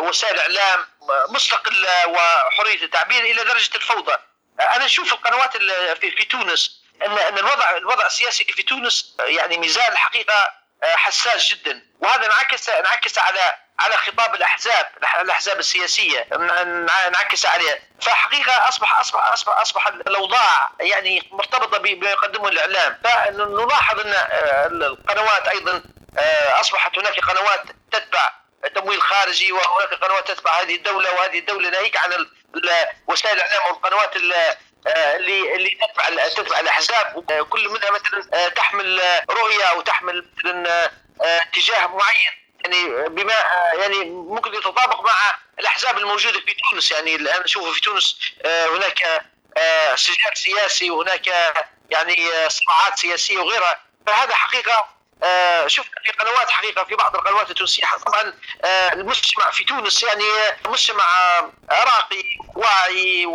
وسائل 0.00 0.38
إعلام 0.38 0.84
مستقلة 1.28 2.08
وحرية 2.08 2.82
التعبير 2.84 3.22
إلى 3.22 3.44
درجة 3.44 3.74
الفوضى. 3.74 4.16
أنا 4.60 4.84
أشوف 4.84 5.12
القنوات 5.12 5.56
في, 6.00 6.10
في 6.10 6.24
تونس 6.24 6.85
ان 7.02 7.18
إن 7.18 7.38
الوضع 7.38 7.76
الوضع 7.76 8.06
السياسي 8.06 8.44
في 8.44 8.62
تونس 8.62 9.16
يعني 9.20 9.58
ميزان 9.58 9.92
الحقيقة 9.92 10.66
آه، 10.82 10.96
حساس 10.96 11.48
جدا. 11.48 11.82
وهذا 12.00 12.26
انعكس 12.26 12.68
انعكس 12.68 13.18
على 13.18 13.54
على 13.78 13.96
خطاب 13.96 14.34
الأحزاب 14.34 14.88
الأحزاب 15.20 15.58
السياسية. 15.58 16.28
نعكس 17.12 17.46
عليها 17.46 17.78
فحقيقة 18.00 18.68
اصبح 18.68 18.98
اصبح 19.00 19.32
اصبح 19.32 19.60
أصبح 19.60 19.86
الأوضاع 19.88 20.70
يعني 20.80 21.28
مرتبطة 21.32 21.78
بما 21.78 22.10
يقدمه 22.10 22.48
الإعلام. 22.48 22.98
فنلاحظ 23.04 24.00
إن 24.00 24.14
القنوات 24.82 25.48
أيضا 25.48 25.82
أصبحت 26.60 26.98
هناك 26.98 27.20
قنوات 27.20 27.62
تتبع 27.92 28.32
تمويل 28.74 29.02
خارجي 29.02 29.52
وهناك 29.52 29.94
قنوات 29.94 30.30
تتبع 30.30 30.60
هذه 30.60 30.74
الدولة 30.74 31.14
وهذه 31.14 31.38
الدولة 31.38 31.70
ناهيك 31.70 31.96
عن 31.96 32.26
وسائل 33.08 33.36
الإعلام 33.36 33.66
والقنوات 33.66 34.16
اللي 34.86 35.56
اللي 35.56 35.70
تتبع 35.70 36.28
تتبع 36.28 36.60
الأحزاب. 36.60 37.24
كل 37.50 37.68
منها 37.68 37.90
مثلا 37.90 38.48
تحمل 38.48 39.00
رؤية 39.30 39.64
أو 39.64 39.80
تحمل 39.80 40.26
مثلا 40.36 40.90
اتجاه 41.20 41.86
معين. 41.86 42.46
يعني 42.64 43.08
بما 43.08 43.34
يعني 43.74 44.04
ممكن 44.10 44.54
يتطابق 44.54 45.00
مع 45.04 45.14
الأحزاب 45.58 45.98
الموجودة 45.98 46.40
في 46.40 46.56
تونس. 46.70 46.90
يعني 46.90 47.14
الآن 47.14 47.42
نشوف 47.42 47.74
في 47.74 47.80
تونس 47.80 48.18
هناك 48.46 49.24
سجال 49.94 50.38
سياسي 50.38 50.90
وهناك 50.90 51.26
يعني 51.90 52.30
صراعات 52.48 52.98
سياسية 52.98 53.38
وغيرها. 53.38 53.80
فهذا 54.06 54.34
حقيقة 54.34 54.88
آه 55.22 55.66
شفت 55.66 55.90
في 56.04 56.12
قنوات 56.12 56.50
حقيقة 56.50 56.84
في 56.84 56.94
بعض 56.94 57.16
القنوات 57.16 57.50
التونسية 57.50 57.82
طبعا 58.06 58.34
آه 58.64 58.92
المجتمع 58.92 59.50
في 59.50 59.64
تونس 59.64 60.02
يعني 60.02 60.24
مجتمع 60.66 61.04
راقي 61.72 62.24
واعي 62.56 63.26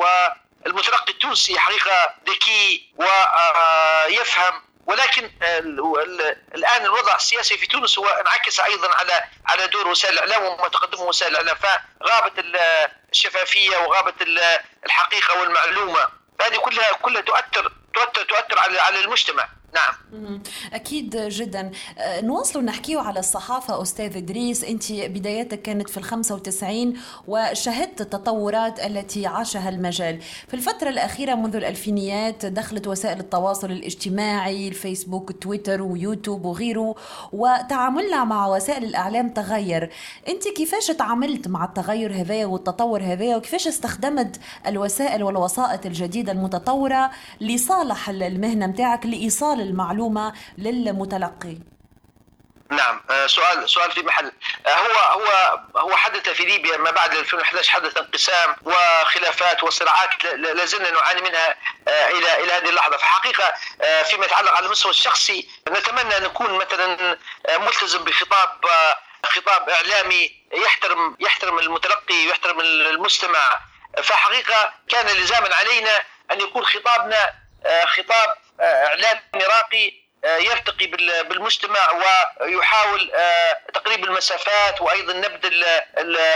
والمتلقي 0.65 1.11
التونسي 1.11 1.59
حقيقة 1.59 2.15
ذكي 2.29 2.93
ويفهم 2.95 4.53
آه، 4.53 4.61
ولكن 4.85 5.31
الآن 6.55 6.85
الوضع 6.85 7.15
السياسي 7.15 7.57
في 7.57 7.67
تونس 7.67 7.99
هو 7.99 8.05
انعكس 8.05 8.59
أيضا 8.59 8.89
على 8.95 9.23
على 9.45 9.67
دور 9.67 9.87
وسائل 9.87 10.13
الإعلام 10.13 10.43
وما 10.43 10.67
تقدمه 10.67 11.01
وسائل 11.01 11.31
الإعلام. 11.31 11.55
فغابت 11.55 12.33
الشفافية 13.11 13.77
وغابت 13.77 14.21
الحقيقة 14.85 15.39
والمعلومة. 15.39 16.07
هذه 16.41 16.57
كلها 16.57 16.93
كلها 16.93 17.21
تؤثر 17.21 17.71
تؤثر 17.93 18.23
تؤثر 18.23 18.59
على 18.59 18.79
على 18.79 18.99
المجتمع. 18.99 19.49
نعم. 19.75 20.41
أكيد 20.73 21.17
جدا. 21.17 21.71
أه، 21.97 22.21
نواصلوا 22.21 22.63
نحكيه 22.63 22.99
على 22.99 23.19
الصحافة 23.19 23.81
أستاذ 23.81 24.17
إدريس. 24.17 24.63
أنت 24.63 24.91
بداياتك 24.91 25.61
كانت 25.61 25.89
في 25.89 25.97
الخمسة 25.97 26.35
وتسعين 26.35 26.97
وشهدت 27.27 28.01
التطورات 28.01 28.79
التي 28.79 29.27
عاشها 29.27 29.69
المجال. 29.69 30.21
في 30.47 30.53
الفترة 30.53 30.89
الأخيرة 30.89 31.35
منذ 31.35 31.55
الألفينيات 31.55 32.45
دخلت 32.45 32.87
وسائل 32.87 33.19
التواصل 33.19 33.71
الاجتماعي 33.71 34.67
الفيسبوك 34.67 35.31
تويتر 35.31 35.81
ويوتيوب 35.81 36.45
وغيره 36.45 36.95
وتعاملنا 37.33 38.23
مع 38.23 38.47
وسائل 38.47 38.83
الإعلام 38.83 39.29
تغير. 39.29 39.89
أنت 40.27 40.47
كيفاش 40.47 40.87
تعاملت 40.87 41.47
مع 41.47 41.65
التغير 41.65 42.13
هذا 42.13 42.45
والتطور 42.45 43.03
هذا 43.03 43.35
وكيفاش 43.35 43.67
استخدمت 43.67 44.39
الوسائل 44.67 45.23
والوسائط 45.23 45.85
الجديدة 45.85 46.31
المتطورة 46.31 47.11
لصالح 47.41 48.09
المهنة 48.09 48.67
متاعك 48.67 49.05
لإيصال 49.61 49.69
المعلومة 49.69 50.33
للمتلقي. 50.57 51.57
نعم 52.71 53.01
آه، 53.09 53.27
سؤال 53.27 53.69
سؤال 53.69 53.91
في 53.91 54.01
محل. 54.01 54.31
آه، 54.67 54.69
هو 54.69 55.21
هو 55.21 55.59
هو 55.77 55.95
حدث 55.95 56.29
في 56.29 56.43
ليبيا 56.43 56.77
ما 56.77 56.91
بعد 56.91 57.15
2011 57.15 57.71
حدث 57.71 57.97
انقسام 57.97 58.55
وخلافات 58.63 59.63
وصراعات 59.63 60.25
لازلنا 60.25 60.91
نعاني 60.91 61.21
منها 61.21 61.55
آه، 61.87 62.07
إلى 62.07 62.43
إلى 62.43 62.53
هذه 62.53 62.69
اللحظة. 62.69 62.97
فحقيقه 62.97 63.53
فيما 64.03 64.25
يتعلق 64.25 64.51
على 64.51 64.65
المستوى 64.65 64.91
الشخصي 64.91 65.49
نتمنى 65.69 66.17
أن 66.17 66.23
نكون 66.23 66.53
مثلا 66.57 67.17
ملتزم 67.49 68.03
بخطاب 68.03 68.49
خطاب 69.25 69.69
إعلامي 69.69 70.31
يحترم 70.53 71.17
يحترم 71.19 71.59
المتلقي 71.59 72.27
ويحترم 72.27 72.59
المستمع. 72.59 73.59
فحقيقة 74.03 74.73
كان 74.89 75.05
لزاما 75.05 75.55
علينا 75.55 76.03
أن 76.31 76.41
يكون 76.41 76.65
خطابنا 76.65 77.33
خطاب 77.85 78.37
اعلامي 78.61 79.21
راقي 79.33 80.01
آه، 80.23 80.37
يرتقي 80.37 80.85
بالمجتمع 81.29 81.79
ويحاول 82.41 83.11
آه، 83.13 83.57
تقريب 83.73 84.03
المسافات 84.03 84.81
وأيضا 84.81 85.13
نبذ 85.13 85.63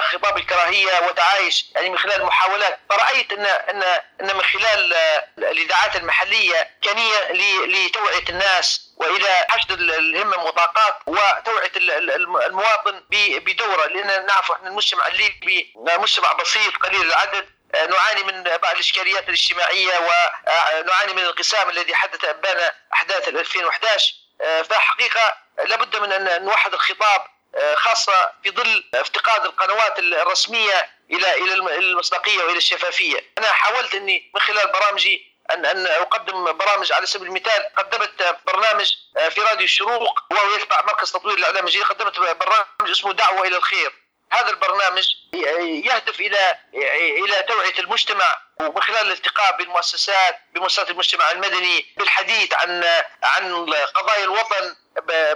خطاب 0.02 0.38
الكراهية 0.38 1.08
وتعايش 1.08 1.66
يعني 1.76 1.90
من 1.90 1.98
خلال 1.98 2.26
محاولات. 2.26 2.80
فرأيت 2.90 3.34
ان 3.34 3.46
ان 3.46 3.84
إن 4.22 4.36
من 4.36 4.42
خلال 4.42 4.94
آه، 4.94 5.28
الإذاعات 5.38 5.96
المحلية 5.96 6.70
كانيه 6.82 7.32
لتوعية 7.66 8.30
الناس 8.30 8.92
وإلى 8.98 9.46
حشد 9.50 9.72
الهمم 9.72 10.44
والطاقات 10.44 10.96
وتوعية 11.08 11.72
المواطن 12.48 13.04
بدوره. 13.12 13.86
لأن 13.88 14.26
نعرف 14.26 14.52
إحنا 14.52 14.70
المجتمع 14.70 15.08
الليبي 15.08 15.74
مجتمع 15.76 16.34
بسيط 16.34 16.76
قليل 16.76 17.02
العدد. 17.02 17.55
نعاني 17.90 18.24
من 18.24 18.44
بعض 18.44 18.74
الإشكاليات 18.74 19.28
الاجتماعية 19.30 19.94
ونعاني 19.98 21.14
من 21.14 21.20
الانقسام 21.20 21.70
الذي 21.70 21.96
حدث 21.96 22.26
ابان 22.26 22.72
أحداث 22.94 23.28
2011 23.28 24.14
فحقيقه 24.70 25.38
لابد 25.66 25.98
من 25.98 26.12
أن 26.12 26.46
نوحد 26.46 26.74
الخطاب 26.74 27.28
خاصة 27.76 28.32
في 28.44 28.52
ظل 28.52 28.84
افتقاد 28.96 29.46
القنوات 29.46 30.00
الرسمية 30.00 30.90
إلى 31.12 31.34
إلى 31.34 31.54
المصداقية 31.54 32.44
وإلى 32.44 32.58
الشفافية. 32.58 33.24
أنا 33.38 33.48
حاولت 33.48 33.96
أني 33.96 34.32
من 34.36 34.42
خلال 34.42 34.72
برامجي 34.72 35.36
أن 35.54 35.66
أن 35.66 35.88
أقدم 35.88 36.58
برامج 36.58 36.94
على 36.94 37.06
سبيل 37.06 37.28
المثال 37.28 37.70
قدمت 37.78 38.38
برنامج 38.46 38.94
في 39.30 39.42
راديو 39.42 39.64
الشروق 39.66 40.20
وهو 40.32 40.56
يتبع 40.56 40.82
مركز 40.82 41.12
تطوير 41.12 41.38
الإعلام 41.38 41.66
الجديد 41.66 41.84
قدمت 41.84 42.20
برنامج 42.20 42.92
اسمه 42.92 43.14
دعوة 43.14 43.48
إلى 43.48 43.58
الخير 43.58 43.94
هذا 44.36 44.50
البرنامج 44.50 45.08
يهدف 45.86 46.20
إلى 46.20 46.58
إلى 47.24 47.44
توعية 47.44 47.80
المجتمع 47.80 48.42
ومن 48.60 48.82
خلال 48.82 49.08
الالتقاء 49.08 49.58
بالمؤسسات 49.58 50.40
بمؤسسات 50.54 50.90
المجتمع 50.90 51.32
المدني 51.32 51.86
بالحديث 51.98 52.54
عن 52.54 52.84
عن 53.24 53.74
قضايا 53.96 54.24
الوطن 54.24 54.76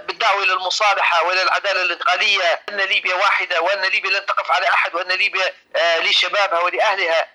بالدعوة 0.06 0.42
إلى 0.42 0.52
المصالحة 0.52 1.24
وإلى 1.24 1.42
العدالة 1.42 1.82
الانتقالية 1.82 2.62
أن 2.68 2.76
ليبيا 2.76 3.14
واحدة 3.14 3.60
وأن 3.60 3.82
ليبيا 3.82 4.10
لن 4.10 4.26
تقف 4.26 4.50
على 4.50 4.68
أحد 4.68 4.94
وأن 4.94 5.08
ليبيا 5.08 5.54
آه، 5.76 5.98
لشبابها 5.98 6.60
ولأهلها. 6.60 7.28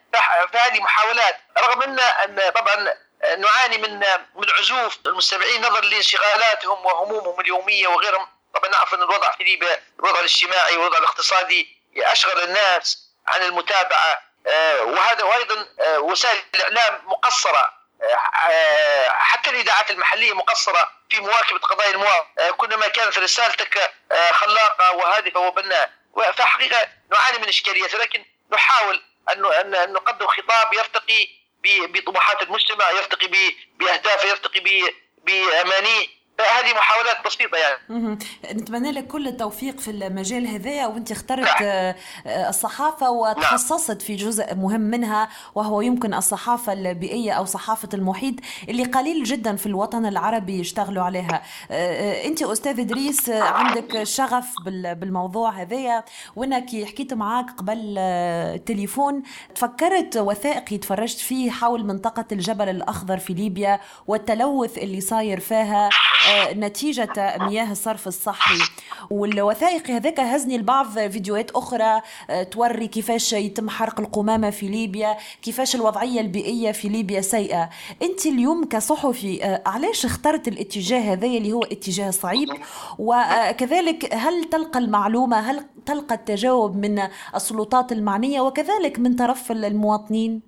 فهذه 0.54 0.80
محاولات. 0.80 1.38
رغم 1.58 1.82
أن 1.82 2.00
أن 2.00 2.50
طبعا 2.50 2.96
نعاني 3.38 3.78
من 3.78 4.00
من 4.36 4.50
عزوف 4.60 4.98
المستمعين 5.06 5.62
نظرا 5.62 5.82
لانشغالاتهم 5.82 6.86
وهمومهم 6.86 7.40
اليومية 7.40 7.88
وغيرهم 7.88 8.28
طبعا 8.56 8.70
نعرف 8.70 8.94
إن 8.94 9.02
الوضع 9.02 9.32
في 9.32 9.44
ليبيا 9.44 9.84
الوضع 10.00 10.20
الاجتماعي 10.20 10.78
والوضع 10.78 10.98
الاقتصادي 10.98 11.78
أشغل 11.98 12.44
الناس 12.44 13.10
عن 13.28 13.44
المتابعة 13.44 14.22
آه، 14.48 14.84
وهذا 14.84 15.24
وأيضا 15.24 15.68
آه، 15.80 16.00
وسائل 16.00 16.44
الإعلام 16.56 17.02
مقصرة 17.06 17.74
آه، 18.50 19.10
حتى 19.10 19.50
الإذاعات 19.50 19.92
المحلية 19.92 20.34
مقصرة 20.34 20.92
في 21.10 21.20
مواكبة 21.20 21.60
قضايا 21.60 21.92
المواطن. 21.92 22.52
كلما 22.58 22.88
كانت 22.88 23.18
رسالتك 23.18 23.94
خلاقة 24.32 24.92
وهادفة 24.96 25.40
وبناءه 25.40 25.90
فحقيقه 26.38 26.88
نعاني 27.12 27.38
من 27.38 27.48
إشكاليات 27.48 27.96
ولكن 27.96 28.26
نحاول 28.52 29.04
أن 29.32 29.46
أن 29.76 29.94
نقدم 29.94 30.28
خطاب 30.28 30.74
يرتقي 30.74 31.28
بطموحات 31.64 32.42
المجتمع 32.42 32.92
يرتقي 32.92 33.56
باهدافه 33.80 34.28
يرتقي 34.30 34.60
بأمانية. 35.18 36.08
هذه 36.42 36.74
محاولات 36.74 37.26
بسيطة 37.26 37.58
يعني 37.58 38.18
نتمنى 38.54 38.92
لك 38.92 39.08
كل 39.08 39.28
التوفيق 39.28 39.80
في 39.80 39.92
المجال 39.92 40.48
هذا 40.48 40.86
وأنت 40.86 41.12
اخترت 41.12 41.62
نعم. 41.62 41.64
آه، 41.64 42.50
الصحافة 42.50 43.10
وتخصصت 43.10 43.90
نعم. 43.90 44.00
في 44.00 44.16
جزء 44.16 44.56
مهم 44.56 44.82
منها 44.82 45.30
وهو 45.56 45.82
يمكن 45.82 46.14
الصحافة 46.14 46.74
البيئية 46.74 47.32
أو 47.32 47.46
صحافة 47.46 47.90
المحيط 47.94 48.36
اللي 48.70 48.84
قليل 48.84 49.24
جدا 49.24 49.56
في 49.56 49.66
الوطن 49.66 50.06
العربي 50.06 50.60
يشتغلوا 50.60 51.04
عليها 51.04 51.42
آه، 51.72 52.24
آه، 52.24 52.26
أنت 52.28 52.44
أستاذ 52.44 52.80
إدريس 52.80 53.30
عندك 53.30 54.04
شغف 54.04 54.54
بالموضوع 54.66 55.50
هذايا 55.50 56.04
وأنا 56.36 56.60
كي 56.60 56.86
حكيت 56.86 57.14
معاك 57.14 57.52
قبل 57.52 57.98
التليفون 57.98 59.24
تفكرت 59.56 60.18
وثائقي 60.18 60.78
تفرجت 60.78 61.20
فيه 61.20 61.52
حول 61.52 61.86
منطقة 61.86 62.26
الجبل 62.32 62.70
الأخضر 62.70 63.18
في 63.18 63.34
ليبيا 63.34 63.80
والتلوث 64.08 64.78
اللي 64.78 65.02
صاير 65.02 65.40
فيها 65.40 65.90
نتيجة 66.54 67.38
مياه 67.40 67.72
الصرف 67.72 68.08
الصحي. 68.08 68.56
والوثائقي 69.10 69.94
هذاك 69.94 70.20
هزني 70.20 70.58
لبعض 70.58 71.00
فيديوهات 71.00 71.52
أخرى 71.52 72.02
آه، 72.30 72.44
توري 72.44 72.88
كيفاش 72.88 73.34
يتم 73.34 73.70
حرق 73.70 74.00
القمامة 74.00 74.50
في 74.50 74.68
ليبيا 74.68 75.18
كيفاش 75.42 75.76
الوضعية 75.76 76.22
البيئية 76.22 76.72
في 76.72 76.88
ليبيا 76.90 77.22
سيئة. 77.22 77.70
أنت 78.02 78.26
اليوم 78.26 78.66
كصحفي 78.66 79.44
آه، 79.46 79.64
علاش 79.66 80.06
اخترت 80.06 80.48
الاتجاه 80.48 81.00
هذا 81.14 81.28
اللي 81.28 81.54
هو 81.54 81.64
اتجاه 81.64 82.12
صعيب؟ 82.12 82.50
وكذلك 82.98 84.14
هل 84.14 84.44
تلقى 84.44 84.80
المعلومة 84.80 85.40
هل 85.52 85.66
تلقى 85.86 86.16
التجاوب 86.16 86.76
من 86.76 87.08
السلطات 87.36 87.92
المعنية؟ 87.92 88.42
وكذلك 88.42 89.00
من 89.00 89.16
طرف 89.16 89.52
المواطنين؟ 89.52 90.42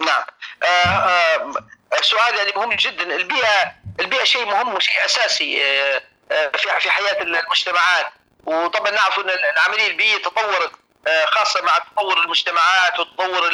نعم. 0.00 0.22
آه 0.62 0.86
آه 0.86 1.52
سؤال 2.02 2.34
يعني 2.38 2.52
مهم 2.56 2.76
جدا. 2.76 3.16
البيئة 3.16 3.74
البيئة 4.00 4.24
شيء 4.24 4.44
مهم 4.44 4.74
وشيء 4.74 5.04
أساسي 5.04 5.64
آه، 5.64 6.02
آه، 6.32 6.48
في 6.48 6.80
في 6.80 6.90
حياة 6.90 7.22
المجتمعات. 7.22 8.06
وطبعا 8.46 8.90
نعرف 8.90 9.18
إن 9.18 9.30
العملية 9.30 9.86
البيئية 9.86 10.18
تطورت 10.18 10.72
آه، 11.06 11.26
خاصة 11.26 11.62
مع 11.62 11.78
تطور 11.78 12.22
المجتمعات 12.22 13.00
وتطور 13.00 13.50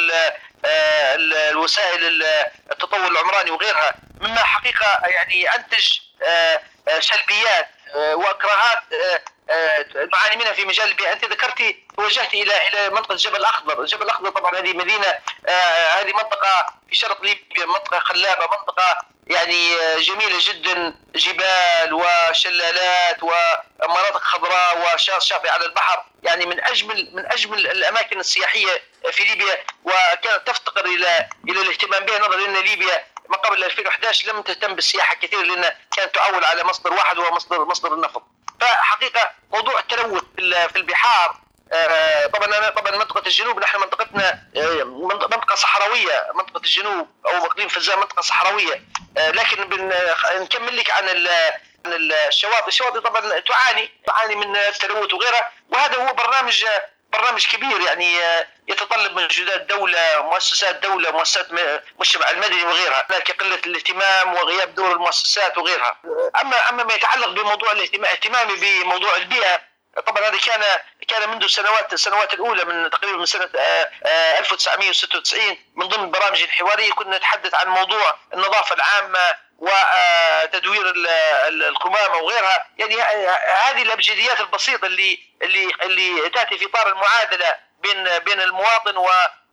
الوسائل 1.51 2.23
التطور 2.71 3.07
العمراني 3.07 3.51
وغيرها. 3.51 3.91
مما 4.21 4.43
حقيقة 4.43 5.01
يعني 5.07 5.55
أنتج 5.55 5.99
سلبيات 6.99 7.69
واكراهات 7.95 8.79
نعاني 10.13 10.35
منها 10.35 10.53
في 10.53 10.65
مجال 10.65 10.87
البيئه، 10.87 11.13
أنت 11.13 11.25
ذكرتي 11.25 11.87
توجهتي 11.97 12.43
إلى 12.43 12.67
إلى 12.67 12.89
منطقة 12.89 13.15
جبل 13.15 13.35
الأخضر، 13.35 13.85
جبل 13.85 14.03
الأخضر 14.03 14.29
طبعا 14.29 14.59
هذه 14.59 14.73
مدينة 14.73 15.19
هذه 15.99 16.13
منطقة 16.13 16.65
في 16.89 16.95
شرق 16.95 17.21
ليبيا 17.21 17.65
منطقة 17.65 17.99
خلابة، 17.99 18.47
منطقة 18.57 18.97
يعني 19.27 19.75
جميلة 19.99 20.37
جدا. 20.39 20.95
جبال 21.15 21.93
وشلالات 21.93 23.23
ومناطق 23.23 24.17
خضراء 24.17 24.95
وشاطئ 24.95 25.49
على 25.49 25.65
البحر. 25.65 26.05
يعني 26.23 26.45
من 26.45 26.63
أجمل 26.63 27.09
من 27.13 27.31
أجمل 27.31 27.67
الأماكن 27.67 28.19
السياحية 28.19 28.83
في 29.11 29.23
ليبيا. 29.23 29.63
وكانت 29.83 30.41
تفتقر 30.45 30.85
إلى 30.85 31.29
إلى 31.49 31.61
الاهتمام 31.61 32.05
بها 32.05 32.19
نظرا 32.19 32.45
إن 32.45 32.57
ليبيا 32.57 33.05
ما 33.29 33.37
قبل 33.37 33.63
2011 33.63 34.33
لم 34.33 34.41
تهتم 34.41 34.75
بالسياحة 34.75 35.15
كثير 35.15 35.41
لأن 35.41 35.75
كانت 35.95 36.15
تعول 36.15 36.43
على 36.43 36.63
مصدر 36.63 36.93
واحد 36.93 37.17
وهو 37.17 37.35
مصدر 37.35 37.65
مصدر 37.65 37.93
النفط. 37.93 38.23
فحقيقة 38.61 39.31
موضوع 39.51 39.79
التلوث 39.79 40.23
في 40.67 40.75
البحار 40.75 41.47
آه، 41.71 42.27
طبعا 42.27 42.45
أنا 42.57 42.69
طبعا 42.69 42.91
منطقة 42.91 43.27
الجنوب 43.27 43.59
نحن 43.59 43.79
منطقتنا 43.79 44.43
آه، 44.57 44.83
منطقه 44.83 45.55
صحراوية 45.55 46.27
منطقة 46.35 46.57
الجنوب 46.57 47.07
أو 47.25 47.45
إقليم 47.45 47.67
فزان 47.67 47.99
منطقة 47.99 48.21
صحراوية. 48.21 48.83
آه، 49.17 49.31
لكن 49.31 49.89
نكمل 50.41 50.77
لك 50.77 50.91
عن 50.91 51.09
عن 51.09 51.93
الشواطئ. 52.27 52.67
الشواطئ 52.67 52.99
طبعا 52.99 53.39
تعاني 53.39 53.91
تعاني 54.07 54.35
من 54.35 54.55
التلوث 54.55 55.13
وغيرها 55.13 55.51
وهذا 55.69 55.95
هو 55.95 56.13
برنامج 56.13 56.65
برنامج 57.17 57.47
كبير 57.47 57.81
يعني 57.81 58.17
يتطلب 58.67 59.19
مجهودات 59.19 59.61
دولة 59.61 60.21
مؤسسات 60.21 60.75
دولة 60.75 61.11
مؤسسات 61.11 61.47
المجتمع 61.51 62.29
المدني 62.29 62.63
وغيرها 62.63 63.05
هناك 63.09 63.31
قلة 63.31 63.59
الاهتمام 63.65 64.33
وغياب 64.33 64.75
دور 64.75 64.91
المؤسسات 64.91 65.57
وغيرها. 65.57 65.97
أما 66.41 66.69
أما 66.69 66.83
ما 66.83 66.93
يتعلق 66.93 67.27
بموضوع 67.27 67.71
الاهتمام 67.71 68.05
اهتمامي 68.05 68.53
بموضوع 68.55 69.15
البيئة 69.15 69.61
طبعا 70.05 70.29
هذا 70.29 70.37
كان 70.37 70.63
كان 71.07 71.29
منذ 71.29 71.43
السنوات 71.43 71.93
السنوات 71.93 72.33
الأولى 72.33 72.65
من 72.65 72.89
تقريبا 72.89 73.17
من 73.17 73.25
سنة 73.25 73.49
1996 74.05 75.39
آه، 75.39 75.51
آه، 75.51 75.57
من 75.75 75.87
ضمن 75.87 76.03
البرامج 76.03 76.41
الحوارية 76.41 76.91
كنا 76.91 77.17
نتحدث 77.17 77.53
عن 77.55 77.67
موضوع 77.67 78.17
النظافة 78.33 78.75
العامة 78.75 79.35
وتدوير 79.57 80.93
القمامة 81.47 82.17
وغيرها. 82.17 82.67
يعني 82.77 83.01
هذه 83.61 83.81
الأبجديات 83.81 84.39
البسيطة 84.39 84.85
اللي 84.85 85.19
اللي 85.41 85.71
اللي 85.83 86.29
تأتي 86.29 86.57
في 86.57 86.65
إطار 86.65 86.87
المعادلة 86.87 87.57
بين 87.79 88.19
بين 88.19 88.41
المواطن 88.41 88.93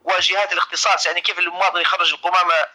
وجهات 0.04 0.52
الاختصاص. 0.52 1.06
يعني 1.06 1.20
كيف 1.20 1.38
المواطن 1.38 1.80
يخرج 1.80 2.12
القمامة 2.12 2.54
آه، 2.54 2.68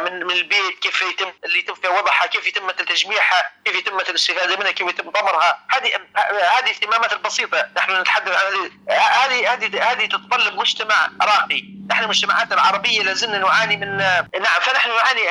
من 0.00 0.26
من 0.26 0.30
البيت 0.30 0.78
كيف 0.78 1.02
يتم 1.02 1.32
اللي 1.44 1.58
يتم 1.58 1.74
فيها 1.74 1.90
وضعها 1.90 2.26
كيف 2.26 2.46
يتم 2.46 2.70
تجميعها 2.70 3.52
كيف 3.64 3.76
يتم 3.76 4.00
الاستفاده 4.00 4.56
منها 4.56 4.70
كيف 4.70 4.88
يتم 4.88 5.10
ضمرها. 5.10 5.66
هذه 5.70 5.96
هذه 6.24 6.64
الاهتمامات 6.64 7.12
البسيطة. 7.12 7.68
نحن 7.76 8.00
نتحدث 8.00 8.44
عن 8.44 8.70
هذه 8.88 9.52
هذه 9.52 9.92
هذه 9.92 10.06
تتطلب 10.06 10.54
مجتمع 10.54 11.08
راقي. 11.22 11.64
نحن 11.90 12.08
مجتمعاتنا 12.08 12.54
العربية 12.54 13.02
لازلنا 13.02 13.38
نعاني 13.38 13.76
من 13.76 13.96
نعم 13.96 14.60
فنحن 14.60 14.90
نعاني 14.90 15.22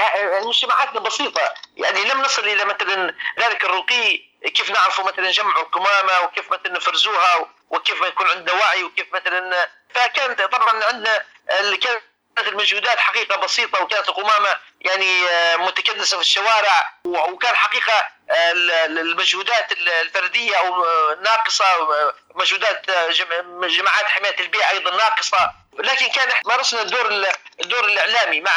مجتمعاتنا 0.46 1.00
بسيطة. 1.00 1.54
يعني 1.78 2.04
لم 2.04 2.22
نصل 2.22 2.44
إلى 2.48 2.66
مثلا 2.66 3.16
ذلك 3.40 3.64
الرقي. 3.64 4.30
كيف 4.40 4.72
نعرف 4.72 5.00
مثلا 5.00 5.32
جمع 5.32 5.60
القمامة 5.60 6.20
وكيف 6.20 6.52
مثلا 6.52 6.72
نفرزوها 6.72 7.50
وكيف 7.70 8.02
ما 8.02 8.08
يكون 8.08 8.28
عندنا 8.28 8.54
وعي 8.54 8.84
وكيف 8.84 9.14
مثلا 9.14 9.70
فكانت 9.94 10.42
طبعا 10.42 10.84
عندنا 10.84 11.24
كانت 11.82 12.02
كانت 12.40 12.52
المجهودات 12.52 13.00
حقيقة 13.00 13.36
بسيطة 13.36 13.82
وكانت 13.82 14.10
القمامه 14.10 14.58
يعني 14.82 15.30
آه، 15.30 15.56
متكدسة 15.56 16.18
في 16.18 16.22
الشوارع 16.22 16.94
وكان 17.06 17.56
حقيقة 17.56 17.94
آه، 18.30 18.52
المجهودات 18.86 19.72
الفردية 19.72 20.56
أو 20.56 20.86
ناقصة 21.22 21.66
مجهودات 22.36 22.86
جماعات 23.62 24.06
حماية 24.06 24.40
البيئة 24.40 24.70
أيضا 24.70 24.92
ناقصة. 24.92 25.52
لكن 25.80 26.08
كان 26.08 26.30
مارسنا 26.46 26.82
الدور 26.82 27.26
الدور 27.60 27.86
الإعلامي 27.86 28.42
مع 28.42 28.52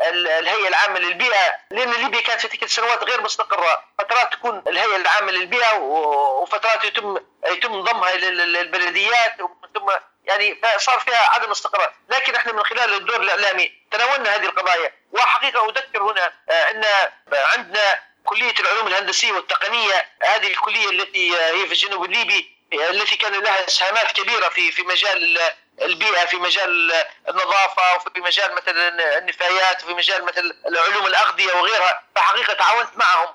الهيئة 0.00 0.68
العامة 0.68 0.98
للبيئة 0.98 1.54
لأن 1.70 1.90
ليبيا 1.90 2.20
كانت 2.20 2.40
في 2.40 2.48
تلك 2.48 2.62
السنوات 2.62 3.04
غير 3.04 3.20
مستقرة، 3.20 3.84
فترات 3.98 4.32
تكون 4.32 4.62
الهيئة 4.66 4.96
العامة 4.96 5.32
للبيئة 5.32 5.74
وفترات 5.74 6.84
يتم 6.84 7.18
يتم 7.46 7.80
ضمها 7.80 8.14
إلى 8.14 8.28
البلديات 8.60 9.36
ثم 9.74 9.90
يعني 10.24 10.60
صار 10.78 10.98
فيها 11.00 11.30
عدم 11.30 11.50
استقرار. 11.50 11.94
لكن 12.08 12.34
إحنا 12.34 12.52
من 12.52 12.64
خلال 12.64 12.94
الدور 12.94 13.20
الإعلامي 13.20 13.72
تناولنا 13.90 14.36
هذه 14.36 14.44
القضايا 14.44 14.92
وحقيقة 15.12 15.68
أذكر 15.70 16.02
هنا 16.02 16.32
آه، 16.50 16.70
أن 16.70 16.84
عندنا 17.32 18.00
كلية 18.24 18.54
العلوم 18.60 18.86
الهندسية 18.86 19.32
والتقنية 19.32 20.08
هذه 20.22 20.46
الكلية 20.46 20.90
التي 20.90 21.36
هي 21.36 21.66
في 21.66 21.72
الجنوب 21.72 22.04
الليبي 22.04 22.56
التي 22.72 23.16
كان 23.16 23.32
لها 23.32 23.66
اسهامات 23.68 24.12
كبيرة 24.12 24.48
في 24.48 24.72
في 24.72 24.82
مجال 24.82 25.40
البيئة 25.82 26.24
في 26.24 26.36
مجال 26.36 26.92
النظافة 27.28 27.96
وفي 27.96 28.20
مجال 28.20 28.54
مثلا 28.54 29.18
النفايات 29.18 29.84
وفي 29.84 29.94
مجال 29.94 30.24
مثل 30.24 30.56
علوم 30.64 31.06
الأغذية 31.06 31.52
وغيرها. 31.54 32.02
فحقيقة 32.16 32.54
تعاونت 32.54 32.96
معهم. 32.96 33.34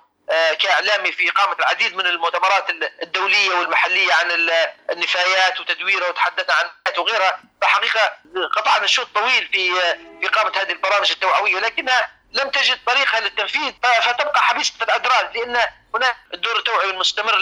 كإعلامي 0.60 1.12
في 1.12 1.30
إقامة 1.30 1.56
العديد 1.60 1.96
من 1.96 2.08
المؤتمرات 2.08 2.70
الدولية 3.02 3.50
والمحلية 3.56 4.14
عن 4.14 4.32
النفايات 4.92 5.60
وتدويرها 5.60 6.10
وتحدثنا 6.10 6.54
عن 6.54 6.70
وغيرها. 6.98 7.40
فحقيقة 7.62 8.12
قطعنا 8.56 8.88
شوط 8.88 9.08
طويل 9.16 9.48
في 9.52 9.72
في 10.22 10.28
إقامة 10.28 10.52
هذه 10.62 10.72
البرامج 10.72 11.12
التوعوية 11.12 11.56
ولكنها 11.56 12.17
لم 12.38 12.50
تجد 12.50 12.80
طريقة 12.86 13.20
للتنفيذ 13.20 13.74
فتبقى 14.02 14.42
حبيسه 14.42 14.74
الأدراج 14.82 15.38
لأن 15.38 15.62
هناك 15.96 16.18
الدور 16.34 16.58
التوعوي 16.58 16.92
المستمر 16.92 17.38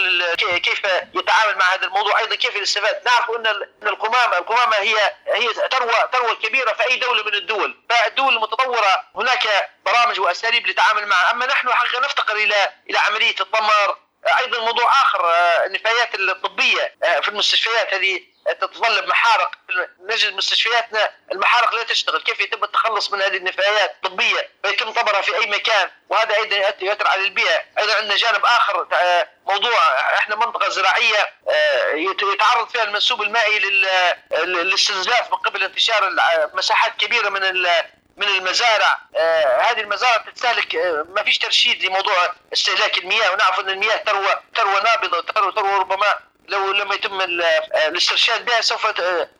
كيف 0.58 0.80
يتعامل 1.14 1.58
مع 1.58 1.74
هذا 1.74 1.86
الموضوع 1.86 2.18
أيضا 2.18 2.36
كيف 2.36 2.56
يستفاد. 2.56 3.02
نعرف 3.04 3.30
أن 3.30 3.46
القمامه 3.88 4.38
القمامة 4.38 4.76
هي 4.76 5.14
هي 5.26 5.48
ثروه 5.70 6.10
ثروة 6.12 6.34
كبيرة 6.34 6.72
في 6.72 6.82
أي 6.90 6.96
دولة 6.96 7.22
من 7.22 7.34
الدول. 7.34 7.76
فالدول 7.90 8.34
المتطورة 8.34 9.04
هناك 9.14 9.70
برامج 9.86 10.20
وأساليب 10.20 10.66
للتعامل 10.66 11.06
معها. 11.06 11.30
أما 11.30 11.46
نحن 11.46 11.72
حقيقة 11.72 12.00
نفتقر 12.00 12.36
إلى 12.36 12.72
إلى 12.90 12.98
عملية 12.98 13.34
الضمر. 13.40 13.98
أيضا 14.38 14.60
موضوع 14.60 14.92
آخر 14.92 15.30
النفايات 15.66 16.14
الطبية 16.14 16.94
في 17.22 17.28
المستشفيات 17.28 17.94
هذه. 17.94 18.35
تتطلب 18.52 19.06
محارق 19.06 19.50
نجد 20.00 20.34
مستشفياتنا 20.34 21.10
المحارق 21.32 21.74
لا 21.74 21.82
تشتغل. 21.82 22.22
كيف 22.22 22.40
يتم 22.40 22.64
التخلص 22.64 23.12
من 23.12 23.22
هذه 23.22 23.36
النفايات 23.36 23.90
الطبيه 23.90 24.50
فيتم 24.64 24.90
طبرها 24.90 25.20
في 25.20 25.36
أي 25.36 25.46
مكان. 25.46 25.90
وهذا 26.08 26.36
أيضا 26.36 26.56
يؤثر 26.80 27.06
على 27.08 27.22
البيئة. 27.22 27.62
أيضا 27.78 27.94
عندنا 27.94 28.16
جانب 28.16 28.44
آخر 28.44 28.86
آه، 28.92 29.28
موضوع 29.46 29.78
إحنا 30.18 30.36
منطقة 30.36 30.68
زراعية 30.68 31.30
آه، 31.48 31.92
يتعرض 32.32 32.68
فيها 32.68 32.82
المنسوب 32.82 33.22
المائي 33.22 33.58
للاستنزاف 34.42 35.30
من 35.30 35.36
قبل 35.38 35.64
انتشار 35.64 36.10
مساحات 36.54 36.96
كبيرة 36.96 37.28
من 37.28 37.42
من 38.16 38.28
المزارع. 38.28 39.00
آه 39.16 39.60
هذه 39.60 39.80
المزارع 39.80 40.16
تستهلك 40.16 40.76
آه 40.76 41.06
ما 41.08 41.22
فيش 41.22 41.38
ترشيد 41.38 41.84
لموضوع 41.84 42.32
استهلاك 42.52 42.98
المياه. 42.98 43.30
ونعرف 43.30 43.60
إن 43.60 43.70
المياه 43.70 43.96
ثروه 43.96 44.42
ثروه 44.56 44.82
نابضة 44.82 45.22
ثروه 45.32 45.78
ربما 45.78 46.14
لو 46.48 46.72
لم 46.72 46.92
يتم 46.92 47.20
الاسترشاد 47.88 48.44
بها 48.44 48.60
سوف 48.60 48.86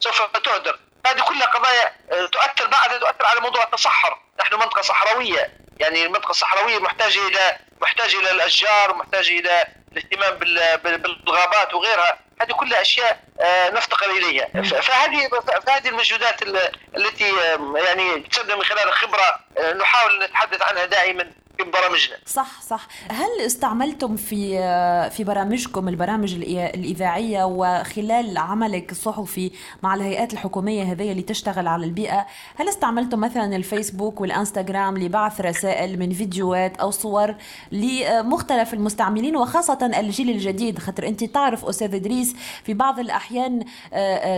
سوف 0.00 0.22
تهدر. 0.22 0.78
هذه 1.06 1.20
كلها 1.20 1.46
قضايا 1.46 1.96
آه، 2.12 2.26
تؤثر 2.26 2.66
بعدها 2.66 2.98
تؤثر 2.98 3.26
على 3.26 3.40
موضوع 3.40 3.62
التصحر. 3.62 4.18
نحن 4.40 4.54
منطقة 4.54 4.82
صحراوية. 4.82 5.52
يعني 5.80 6.06
المنطقة 6.06 6.30
الصحراوية 6.30 6.78
محتاجه 6.78 7.28
إلى 7.28 7.58
محتاجه 7.82 8.18
إلى 8.20 8.30
الأشجار 8.30 8.94
محتاجه 8.94 9.38
إلى 9.38 9.66
الاهتمام 9.92 10.38
بالغابات 10.78 11.74
وغيرها. 11.74 12.18
هذه 12.40 12.52
كلها 12.52 12.80
أشياء 12.80 13.20
آه، 13.40 13.70
نفتقر 13.70 14.10
إليها. 14.10 14.46
فهذه 14.62 15.28
فهذه 15.66 15.88
المجهودات 15.88 16.42
التي 16.96 17.32
يعني 17.76 18.20
تسد 18.20 18.52
من 18.52 18.64
خلال 18.64 18.88
الخبرة. 18.88 19.36
آه، 19.58 19.72
نحاول 19.72 20.24
نتحدث 20.24 20.62
عنها 20.62 20.84
دائما. 20.84 21.32
في 21.58 21.64
برامجنا. 21.64 22.16
صح 22.26 22.62
صح. 22.62 22.88
هل 23.10 23.46
استعملتم 23.46 24.16
في 24.16 24.56
في 25.10 25.24
برامجكم 25.24 25.88
البرامج 25.88 26.34
الإذاعية 26.34 27.44
وخلال 27.44 28.38
عملك 28.38 28.92
الصحفي 28.92 29.50
مع 29.82 29.94
الهيئات 29.94 30.32
الحكومية 30.32 30.82
هذه 30.82 31.12
اللي 31.12 31.22
تشتغل 31.22 31.68
على 31.68 31.84
البيئة؟ 31.84 32.26
هل 32.56 32.68
استعملتم 32.68 33.20
مثلا 33.20 33.56
الفيسبوك 33.56 34.20
والإنستغرام 34.20 34.98
لبعث 34.98 35.40
رسائل 35.40 35.98
من 35.98 36.12
فيديوهات 36.12 36.76
أو 36.76 36.90
صور 36.90 37.34
لمختلف 37.72 38.74
المستعملين 38.74 39.36
وخاصة 39.36 39.90
الجيل 39.98 40.30
الجديد؟ 40.30 40.78
خاطر 40.78 41.08
أنت 41.08 41.24
تعرف 41.24 41.64
أستاذ 41.64 41.94
إدريس 41.94 42.36
في 42.64 42.74
بعض 42.74 42.98
الأحيان 42.98 43.64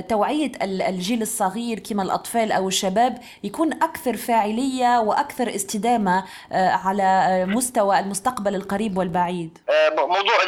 توعية 0.09 0.53
الجيل 0.63 1.23
الصغير 1.23 1.79
كما 1.79 2.03
الأطفال 2.03 2.53
أو 2.53 2.69
الشباب 2.69 3.19
يكون 3.45 3.73
أكثر 3.73 4.17
فاعلية 4.17 5.01
وأكثر 5.01 5.55
استدامة 5.55 6.25
على 6.53 7.08
مستوى 7.47 7.99
المستقبل 7.99 8.55
القريب 8.55 8.99
والبعيد؟ 8.99 9.59
موضوع 9.97 10.43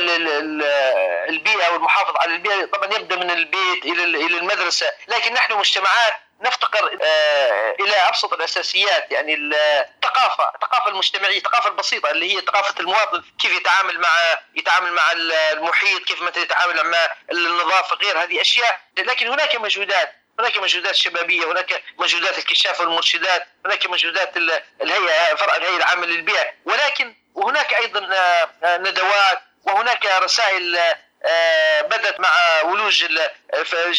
البيئة 1.29 1.73
والمحافظة 1.73 2.19
على 2.19 2.35
البيئة 2.35 2.65
طبعا 2.65 2.95
يبدأ 2.95 3.17
من 3.17 3.31
البيت 3.31 3.85
إلى 3.85 4.39
المدرسة 4.39 4.87
لكن 5.09 5.33
نحن 5.33 5.59
مجتمعات 5.59 6.15
نفتقر 6.41 6.99
آه، 7.03 7.77
إلى 7.81 7.97
أبسط 8.09 8.33
الأساسيات 8.33 9.13
يعني 9.13 9.35
الثقافة 9.35 10.45
الثقافة 10.55 10.91
المجتمعية 10.91 11.39
الثقافة 11.39 11.69
البسيطة 11.69 12.11
اللي 12.11 12.37
هي 12.37 12.41
ثقافة 12.41 12.75
المواطن 12.81 13.23
كيف 13.39 13.53
يتعامل 13.53 14.01
مع 14.01 14.09
يتعامل 14.55 14.93
مع 14.93 15.13
المحيط 15.13 16.05
كيف 16.05 16.23
مثلا 16.23 16.43
يتعامل 16.43 16.91
مع 16.91 17.09
النظافة 17.33 17.97
غير 17.97 18.23
هذه 18.23 18.41
أشياء 18.41 18.81
لكن 18.99 19.29
هناك 19.29 19.57
مجهودات 19.57 20.20
هناك 20.41 20.59
مجهودات 20.59 20.95
شبابية 20.95 21.53
هناك 21.53 21.83
مجهودات 21.99 22.39
الكشاف 22.39 22.81
والمرشدات 22.81 23.47
هناك 23.67 23.87
مجهودات 23.87 24.37
الهيئة 24.83 25.35
فرع 25.35 25.57
الهيئة 25.57 25.77
العامة 25.77 26.07
للبيئة. 26.07 26.53
ولكن 26.65 27.15
وهناك 27.35 27.75
أيضا 27.75 28.09
آه، 28.15 28.77
ندوات 28.77 29.43
وهناك 29.65 30.07
رسائل 30.07 30.79
آه، 31.25 31.83
بدأت 31.83 32.21
مع 32.21 32.31
ولوج 32.65 33.05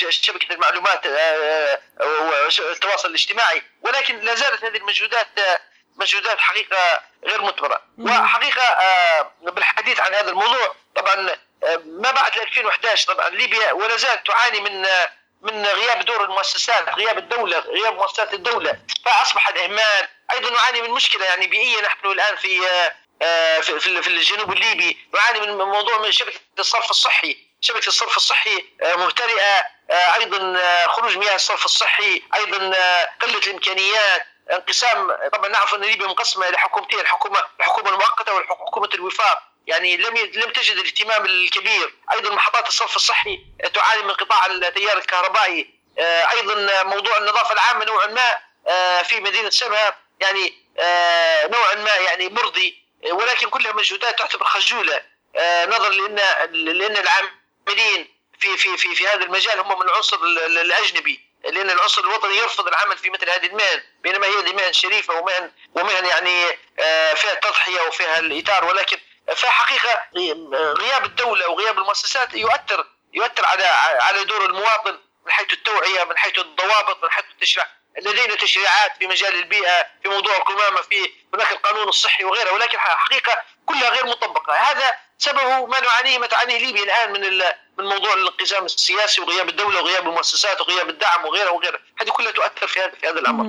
شبكة 0.09 0.53
المعلومات 0.53 1.05
آه، 1.05 1.79
والتواصل 1.99 3.09
الاجتماعي. 3.09 3.61
ولكن 3.81 4.19
لا 4.19 4.35
زالت 4.35 4.63
هذه 4.63 4.77
المجهودات 4.77 5.27
مجهودات 5.95 6.39
حقيقة 6.39 7.01
غير 7.25 7.41
مثمره 7.41 7.81
وحقيقة 7.97 8.77
بالحديث 9.41 9.99
عن 9.99 10.13
هذا 10.13 10.29
الموضوع 10.29 10.75
طبعا 10.95 11.15
ما 11.85 12.11
بعد 12.11 12.37
2011 12.37 13.13
طبعا 13.13 13.29
ليبيا 13.29 13.71
ولا 13.71 13.97
زالت 13.97 14.27
تعاني 14.27 14.59
من 14.59 14.85
من 15.41 15.65
غياب 15.65 16.05
دور 16.05 16.23
المؤسسات 16.23 16.89
غياب 16.89 17.17
الدولة 17.17 17.59
غياب 17.59 17.95
مؤسسات 17.95 18.33
الدولة. 18.33 18.79
فأصبح 19.05 19.47
الاهمال 19.47 20.07
أيضا 20.31 20.49
نعاني 20.49 20.81
من 20.81 20.89
مشكلة 20.89 21.25
يعني 21.25 21.47
بيئية. 21.47 21.81
نحن 21.81 22.07
الآن 22.07 22.35
في 22.35 22.67
آه، 23.21 23.59
في 23.59 23.79
في 23.79 24.07
الجنوب 24.07 24.53
الليبي 24.53 24.97
نعاني 25.13 25.39
من 25.39 25.57
موضوع 25.57 25.97
من 25.97 26.11
شبكة 26.11 26.39
الصرف 26.59 26.89
الصحي. 26.91 27.37
شبكة 27.61 27.87
الصرف 27.87 28.17
الصحي 28.17 28.65
آه، 28.81 28.95
مهترئه 28.95 29.65
آه، 29.91 30.15
أيضا 30.15 30.57
خروج 30.87 31.17
مياه 31.17 31.35
الصرف 31.35 31.65
الصحي 31.65 32.23
أيضا 32.35 32.57
قلة 33.21 33.37
الإمكانيات 33.37 34.27
انقسام 34.51 35.11
طبعا 35.33 35.47
نعرف 35.47 35.75
أن 35.75 35.81
ليبيا 35.81 36.07
منقسمة 36.07 36.49
إلى 36.49 36.57
حكومتين 36.57 36.99
الحكومة 36.99 37.39
الحكومة 37.59 37.89
المؤقتة 37.89 38.33
وحكومه 38.33 38.89
الوفاق. 38.93 39.50
يعني 39.67 39.97
لم 39.97 40.17
لم 40.17 40.51
تجد 40.51 40.77
الاهتمام 40.77 41.25
الكبير. 41.25 41.93
أيضا 42.13 42.35
محطات 42.35 42.67
الصرف 42.67 42.95
الصحي 42.95 43.39
تعاني 43.73 44.03
من 44.03 44.11
قطاع 44.11 44.45
التيار 44.45 44.97
الكهربائي. 44.97 45.81
أيضا 46.31 46.83
موضوع 46.83 47.17
النظافة 47.17 47.53
العامة 47.53 47.85
نوعا 47.85 48.07
ما 48.07 48.41
في 49.03 49.19
مدينة 49.19 49.49
سبها 49.49 49.99
يعني 50.19 50.53
نوعا 51.51 51.75
ما 51.75 51.95
يعني 51.95 52.29
مرضي. 52.29 52.81
ولكن 53.11 53.49
كلها 53.49 53.71
مجهودات 53.71 54.19
تعتبر 54.19 54.45
خجولة. 54.45 55.03
نظرا 55.65 55.89
لأن 55.89 56.15
لأن 56.51 56.97
العاملين 56.97 58.21
في 58.39 58.57
في 58.57 58.77
في 58.77 58.95
في 58.95 59.07
هذا 59.07 59.23
المجال 59.23 59.59
هم 59.59 59.79
من 59.79 59.85
العنصر 59.85 60.17
الأجنبي. 60.45 61.31
لأن 61.43 61.69
العنصر 61.69 62.01
الوطني 62.01 62.37
يرفض 62.37 62.67
العمل 62.67 62.97
في 62.97 63.09
مثل 63.09 63.29
هذه 63.29 63.45
المهن. 63.45 63.83
بينما 63.99 64.27
هي 64.27 64.53
مهن 64.53 64.73
شريفة 64.73 65.13
ومهن 65.13 65.51
ومهن 65.75 66.05
يعني 66.05 66.45
فيها 67.15 67.33
التضحيه 67.33 67.81
وفيها 67.81 68.19
الإيثار. 68.19 68.65
ولكن 68.65 68.97
فحقيقة 69.35 69.99
غياب 70.73 71.05
الدولة 71.05 71.49
وغياب 71.49 71.79
المؤسسات 71.79 72.33
يؤثر 72.33 72.87
يؤثر 73.13 73.45
على 73.45 73.63
على 74.01 74.23
دور 74.23 74.45
المواطن 74.45 74.99
من 75.25 75.31
حيث 75.31 75.53
التوعية 75.53 76.03
من 76.03 76.17
حيث 76.17 76.39
الضوابط 76.39 77.03
من 77.03 77.11
حيث 77.11 77.25
التشريع. 77.31 77.65
لدينا 78.01 78.35
تشريعات 78.35 78.97
في 78.99 79.07
مجال 79.07 79.35
البيئة 79.35 79.87
في 80.03 80.09
موضوع 80.09 80.37
القمامه 80.37 80.81
في 80.81 81.11
هناك 81.33 81.51
القانون 81.51 81.89
الصحي 81.89 82.23
وغيره 82.23 82.51
ولكن 82.51 82.79
حقيقة 82.79 83.37
كلها 83.65 83.89
غير 83.89 84.05
مطبقة. 84.05 84.53
هذا 84.53 84.95
سببه 85.17 85.65
ما 85.65 85.79
نعانيه 85.79 86.17
ما 86.17 86.27
تعانيه 86.27 86.57
ليبيا 86.57 86.83
الآن 86.83 87.11
من 87.11 87.43
من 87.77 87.85
موضوع 87.85 88.13
الانقسام 88.13 88.65
السياسي 88.65 89.21
وغياب 89.21 89.49
الدولة 89.49 89.81
وغياب 89.81 90.07
المؤسسات 90.07 90.61
وغياب 90.61 90.89
الدعم 90.89 91.25
وغيره 91.25 91.51
وغيره. 91.51 91.79
هذه 92.01 92.09
كلها 92.09 92.31
تؤثر 92.31 92.67
في 92.67 92.79
هذا 92.79 92.91
في 93.01 93.07
هذا 93.07 93.19
الأمر. 93.19 93.43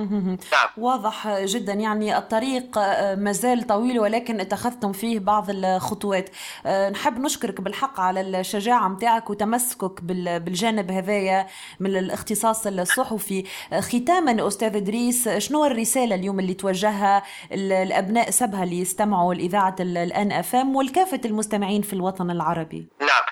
نعم. 0.51 0.69
واضح 0.77 1.39
جدا. 1.39 1.73
يعني 1.73 2.17
الطريق 2.17 2.77
آه، 2.77 3.15
ما 3.15 3.31
زال 3.31 3.67
طويل 3.67 3.99
ولكن 3.99 4.39
اتخذتم 4.39 4.91
فيه 4.93 5.19
بعض 5.19 5.49
الخطوات. 5.49 6.29
آه، 6.65 6.89
نحب 6.89 7.19
نشكرك 7.19 7.61
بالحق 7.61 7.99
على 7.99 8.21
الشجاعة 8.21 8.87
متاعك 8.87 9.29
وتمسكك 9.29 10.01
بالجانب 10.03 10.91
هذايا 10.91 11.47
من 11.79 11.97
الاختصاص 11.97 12.67
الصحفي. 12.67 13.43
آه، 13.73 13.79
ختاما 13.79 14.47
أستاذ 14.47 14.75
إدريس 14.75 15.29
شنو 15.29 15.65
الرسالة 15.65 16.15
اليوم 16.15 16.39
اللي 16.39 16.53
توجهها 16.53 17.23
الأبناء 17.51 18.29
سبها 18.29 18.63
اللي 18.63 18.79
يستمعوا 18.79 19.33
لإذاعة 19.33 19.75
الآن 19.79 20.31
أفام 20.31 20.75
والكافة 20.75 21.21
المستمعين 21.25 21.81
في 21.81 21.93
الوطن 21.93 22.31
العربي؟ 22.31 22.87
نعم. 23.01 23.23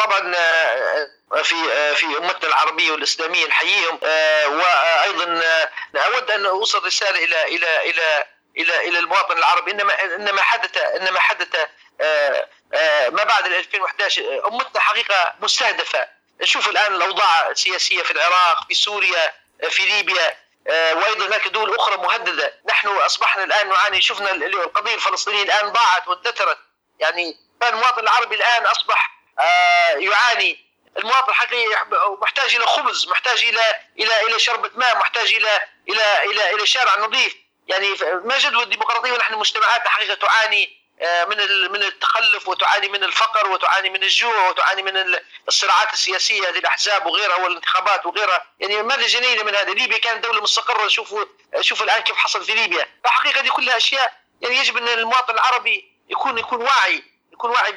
طبعا 0.00 0.34
في 1.42 1.94
في 1.96 2.06
أمتنا 2.06 2.48
العربية 2.48 2.90
والإسلامية 2.92 3.46
نحييهم. 3.46 3.98
وأيضا 4.58 5.42
أود 5.96 6.30
أن 6.30 6.46
أوصل 6.46 6.84
رسالة 6.86 7.24
إلى 7.24 7.44
إلى 7.44 7.90
إلى 7.90 8.24
إلى 8.56 8.88
إلى 8.88 8.98
المواطن 8.98 9.38
العربي. 9.38 9.70
إنما 9.70 10.04
إنما 10.04 10.42
حدث 10.42 10.76
إنما 10.76 11.20
حدث 11.20 11.56
ما 13.10 13.24
بعد 13.24 13.46
2011 13.46 14.46
أمتنا 14.46 14.80
حقيقة 14.80 15.34
مستهدفة. 15.40 16.08
نشوف 16.40 16.68
الآن 16.68 16.94
الأوضاع 16.94 17.48
السياسية 17.50 18.02
في 18.02 18.10
العراق 18.10 18.68
في 18.68 18.74
سوريا 18.74 19.34
في 19.70 19.84
ليبيا 19.84 20.36
وأيضا 20.68 21.26
هناك 21.26 21.48
دول 21.48 21.74
أخرى 21.74 21.96
مهددة. 21.96 22.54
نحن 22.68 22.88
أصبحنا 22.88 23.44
الآن 23.44 23.68
نعاني. 23.68 24.02
شفنا 24.02 24.32
القضية 24.32 24.94
الفلسطينية 24.94 25.42
الآن 25.42 25.68
ضاعت 25.72 26.08
واندثرت 26.08 26.58
يعني 26.98 27.36
فالمواطن 27.60 28.00
العربي 28.02 28.34
الآن 28.34 28.66
أصبح 28.66 29.12
آه، 29.40 29.90
يعاني 29.90 30.61
المواطن 30.98 31.28
الحقيقي 31.28 31.86
محتاج 32.20 32.54
إلى 32.56 32.66
خبز 32.66 33.08
محتاج 33.08 33.44
إلى 33.44 33.74
إلى 33.98 34.26
إلى 34.26 34.38
شربة 34.38 34.70
ماء 34.74 34.96
محتاج 34.98 35.34
إلى 35.34 35.60
إلى 35.88 36.24
إلى 36.30 36.54
إلى 36.54 36.66
شارع 36.66 36.96
نظيف. 36.98 37.34
يعني 37.68 37.94
ما 38.24 38.38
جدوى 38.38 38.62
الديمقراطية 38.62 39.12
ونحن 39.12 39.34
مجتمعاتنا 39.34 39.90
حقيقة 39.90 40.14
تعاني 40.14 40.82
آه، 41.00 41.24
من 41.24 41.36
من 41.72 41.82
التخلف 41.82 42.48
وتعاني 42.48 42.88
من 42.88 43.04
الفقر 43.04 43.50
وتعاني 43.50 43.90
من 43.90 44.02
الجوع 44.02 44.48
وتعاني 44.48 44.82
من 44.82 45.16
الصراعات 45.48 45.92
السياسية 45.92 46.48
هذه 46.48 46.58
الأحزاب 46.58 47.06
وغيرها 47.06 47.36
والانتخابات 47.36 48.06
وغيرها. 48.06 48.46
يعني 48.60 48.82
ماذا 48.82 49.06
جنينا 49.06 49.42
من 49.42 49.54
هذا 49.54 49.72
ليبيا 49.72 49.98
كانت 49.98 50.24
دولة 50.24 50.42
مستقرة. 50.42 50.88
شوفوا 50.88 51.24
شوفوا 51.60 51.84
الآن 51.86 52.02
كيف 52.02 52.16
حصل 52.16 52.44
في 52.44 52.54
ليبيا. 52.54 52.86
فحقيقه 53.04 53.40
دي 53.40 53.50
كلها 53.50 53.76
أشياء 53.76 54.12
يعني 54.40 54.56
يجب 54.56 54.76
أن 54.76 54.88
المواطن 54.88 55.34
العربي 55.34 55.92
يكون 56.08 56.38
يكون 56.38 56.62
واعي. 56.62 57.04
يكون 57.42 57.50
واعي 57.50 57.72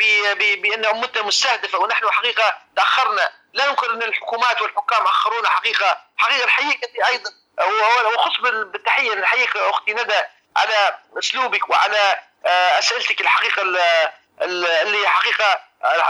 بان 0.56 0.86
امتنا 0.86 1.23
مستهدفة 1.23 1.78
ونحن 1.78 2.12
حقيقة 2.12 2.58
تأخرنا. 2.75 3.32
لا 3.54 3.69
ننكر 3.69 3.93
أن 3.93 4.04
الحكومات 4.04 4.62
والحكام 4.62 5.04
اخرونا 5.04 5.49
حقيقة. 5.49 6.01
حقيقة 6.17 6.45
نحييك 6.45 6.80
أيضا 7.08 7.32
وخص 8.13 8.39
بالتحية 8.41 9.15
نحييك 9.15 9.58
أختي 9.58 9.93
ندى 9.93 10.21
على 10.58 10.99
أسلوبك 11.19 11.69
وعلى 11.69 12.19
آه، 12.45 12.80
أسئلتك 12.80 13.21
الحقيقة 13.21 13.62
اللي 14.41 15.08
حقيقة 15.08 15.62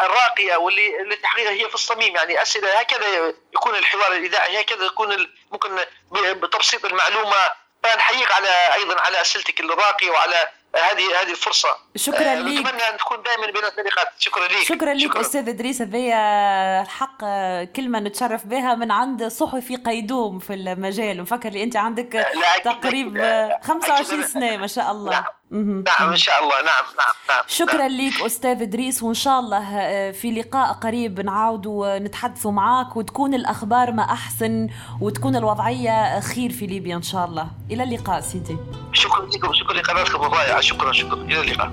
الراقية 0.03 0.55
واللي 0.55 1.01
التي 1.01 1.27
حقيقة 1.27 1.51
هي 1.51 1.69
في 1.69 1.75
الصميم. 1.75 2.15
يعني 2.15 2.41
أسئلة 2.41 2.79
هكذا 2.79 3.33
يكون 3.53 3.75
الحوار 3.75 4.11
الإذاعي 4.11 4.61
هكذا 4.61 4.85
يكون 4.85 5.27
ممكن 5.51 5.85
بتبسيط 6.11 6.85
المعلومة. 6.85 7.65
فنحييك 7.83 8.31
على 8.31 8.73
أيضا 8.73 9.01
على 9.01 9.21
أسئلتك 9.21 9.59
الراقية 9.59 10.09
وعلى 10.09 10.47
هذه 10.77 11.21
هذه 11.21 11.31
الفرصه 11.31 11.69
شكرا 11.95 12.31
آه، 12.31 12.35
لك 12.35 12.59
نتمنى 12.59 12.81
أن 12.93 12.97
تكون 12.97 13.17
دائما 13.23 13.45
بين 13.45 13.65
الطريقات 13.65 14.07
شكرا 14.19 14.47
لك 14.47 14.63
شكرا 14.63 14.93
لك 14.93 15.15
أستاذ 15.15 15.49
إدريس. 15.49 15.81
هذيا 15.81 16.81
الحق 16.81 17.19
كلمه 17.63 17.99
نتشرف 17.99 18.45
بها 18.45 18.75
من 18.75 18.91
عند 18.91 19.27
صحفي 19.27 19.75
قيدوم 19.75 20.39
في 20.39 20.53
المجال. 20.53 21.21
مفكر 21.21 21.49
لي 21.49 21.63
أنت 21.63 21.75
عندك 21.75 22.27
تقريبا 22.63 23.59
25 23.61 24.23
سنة 24.23 24.57
ما 24.57 24.67
شاء 24.67 24.91
الله. 24.91 25.11
نعم. 25.11 25.83
نعم 25.87 26.09
إن 26.09 26.17
شاء 26.17 26.43
الله. 26.43 26.55
نعم 26.55 26.85
نعم 26.97 27.37
نعم. 27.37 27.43
شكرا 27.47 27.87
نعم. 27.87 28.01
لك 28.01 28.21
أستاذ 28.21 28.61
إدريس. 28.61 29.03
وإن 29.03 29.13
شاء 29.13 29.39
الله 29.39 29.79
آه، 29.79 30.11
في 30.11 30.31
لقاء 30.31 30.73
قريب 30.73 31.19
نعاود 31.19 31.65
ونتحدثوا 31.65 32.51
معك 32.51 32.95
وتكون 32.95 33.33
الأخبار 33.33 33.91
ما 33.91 34.03
أحسن 34.03 34.69
وتكون 35.01 35.35
الوضعية 35.35 36.19
خير 36.19 36.51
في 36.51 36.67
ليبيا 36.67 36.95
إن 36.95 37.03
شاء 37.03 37.25
الله. 37.25 37.47
إلى 37.71 37.83
اللقاء 37.83 38.21
سيدي. 38.21 38.57
شكرا 38.95 39.25
لكم 39.25 39.53
شكرا 39.53 39.73
لقناتكم 39.73 40.25
الرائعه 40.25 40.61
شكرا 40.61 40.91
شكرا. 40.91 41.21
إلى 41.21 41.41
اللقاء. 41.41 41.71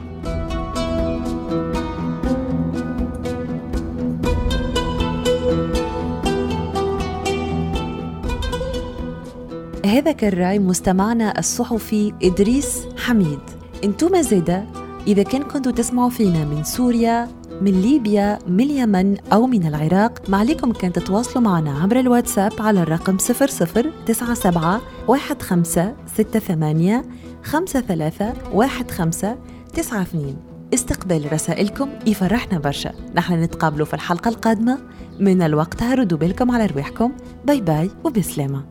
هذا 9.86 10.12
كان 10.12 10.32
رأي 10.32 10.58
مستمعنا 10.58 11.38
الصحفي 11.38 12.14
إدريس 12.22 12.86
حميد. 12.98 13.40
أنتم 13.84 14.22
زيدا 14.22 14.66
إذا 15.06 15.22
كان 15.22 15.42
كنتوا 15.42 15.72
تسمعوا 15.72 16.10
فينا 16.10 16.44
من 16.44 16.64
سوريا 16.64 17.28
من 17.62 17.80
ليبيا 17.80 18.38
من 18.48 18.60
اليمن 18.60 19.16
أو 19.32 19.46
من 19.46 19.66
العراق. 19.66 20.30
ما 20.30 20.36
عليكم 20.36 20.72
كان 20.72 20.92
تتواصلوا 20.92 21.44
معنا 21.44 21.82
عبر 21.82 22.00
الواتساب 22.00 22.52
على 22.60 22.82
الرقم 22.82 23.16
0097 23.18 24.80
1568 25.08 27.02
53 27.44 28.32
15 28.68 29.36
92 29.74 30.36
استقبال 30.74 31.32
رسائلكم 31.32 31.88
يفرحنا 32.06 32.58
برشا. 32.58 32.92
نحن 33.14 33.42
نتقابلوا 33.42 33.86
في 33.86 33.94
الحلقة 33.94 34.28
القادمة. 34.28 34.78
من 35.20 35.42
الوقت 35.42 35.82
هردوا 35.82 36.18
بالكم 36.18 36.50
على 36.50 36.66
رواحكم. 36.66 37.12
باي 37.44 37.60
باي 37.60 37.90
وبسلامة. 38.04 38.64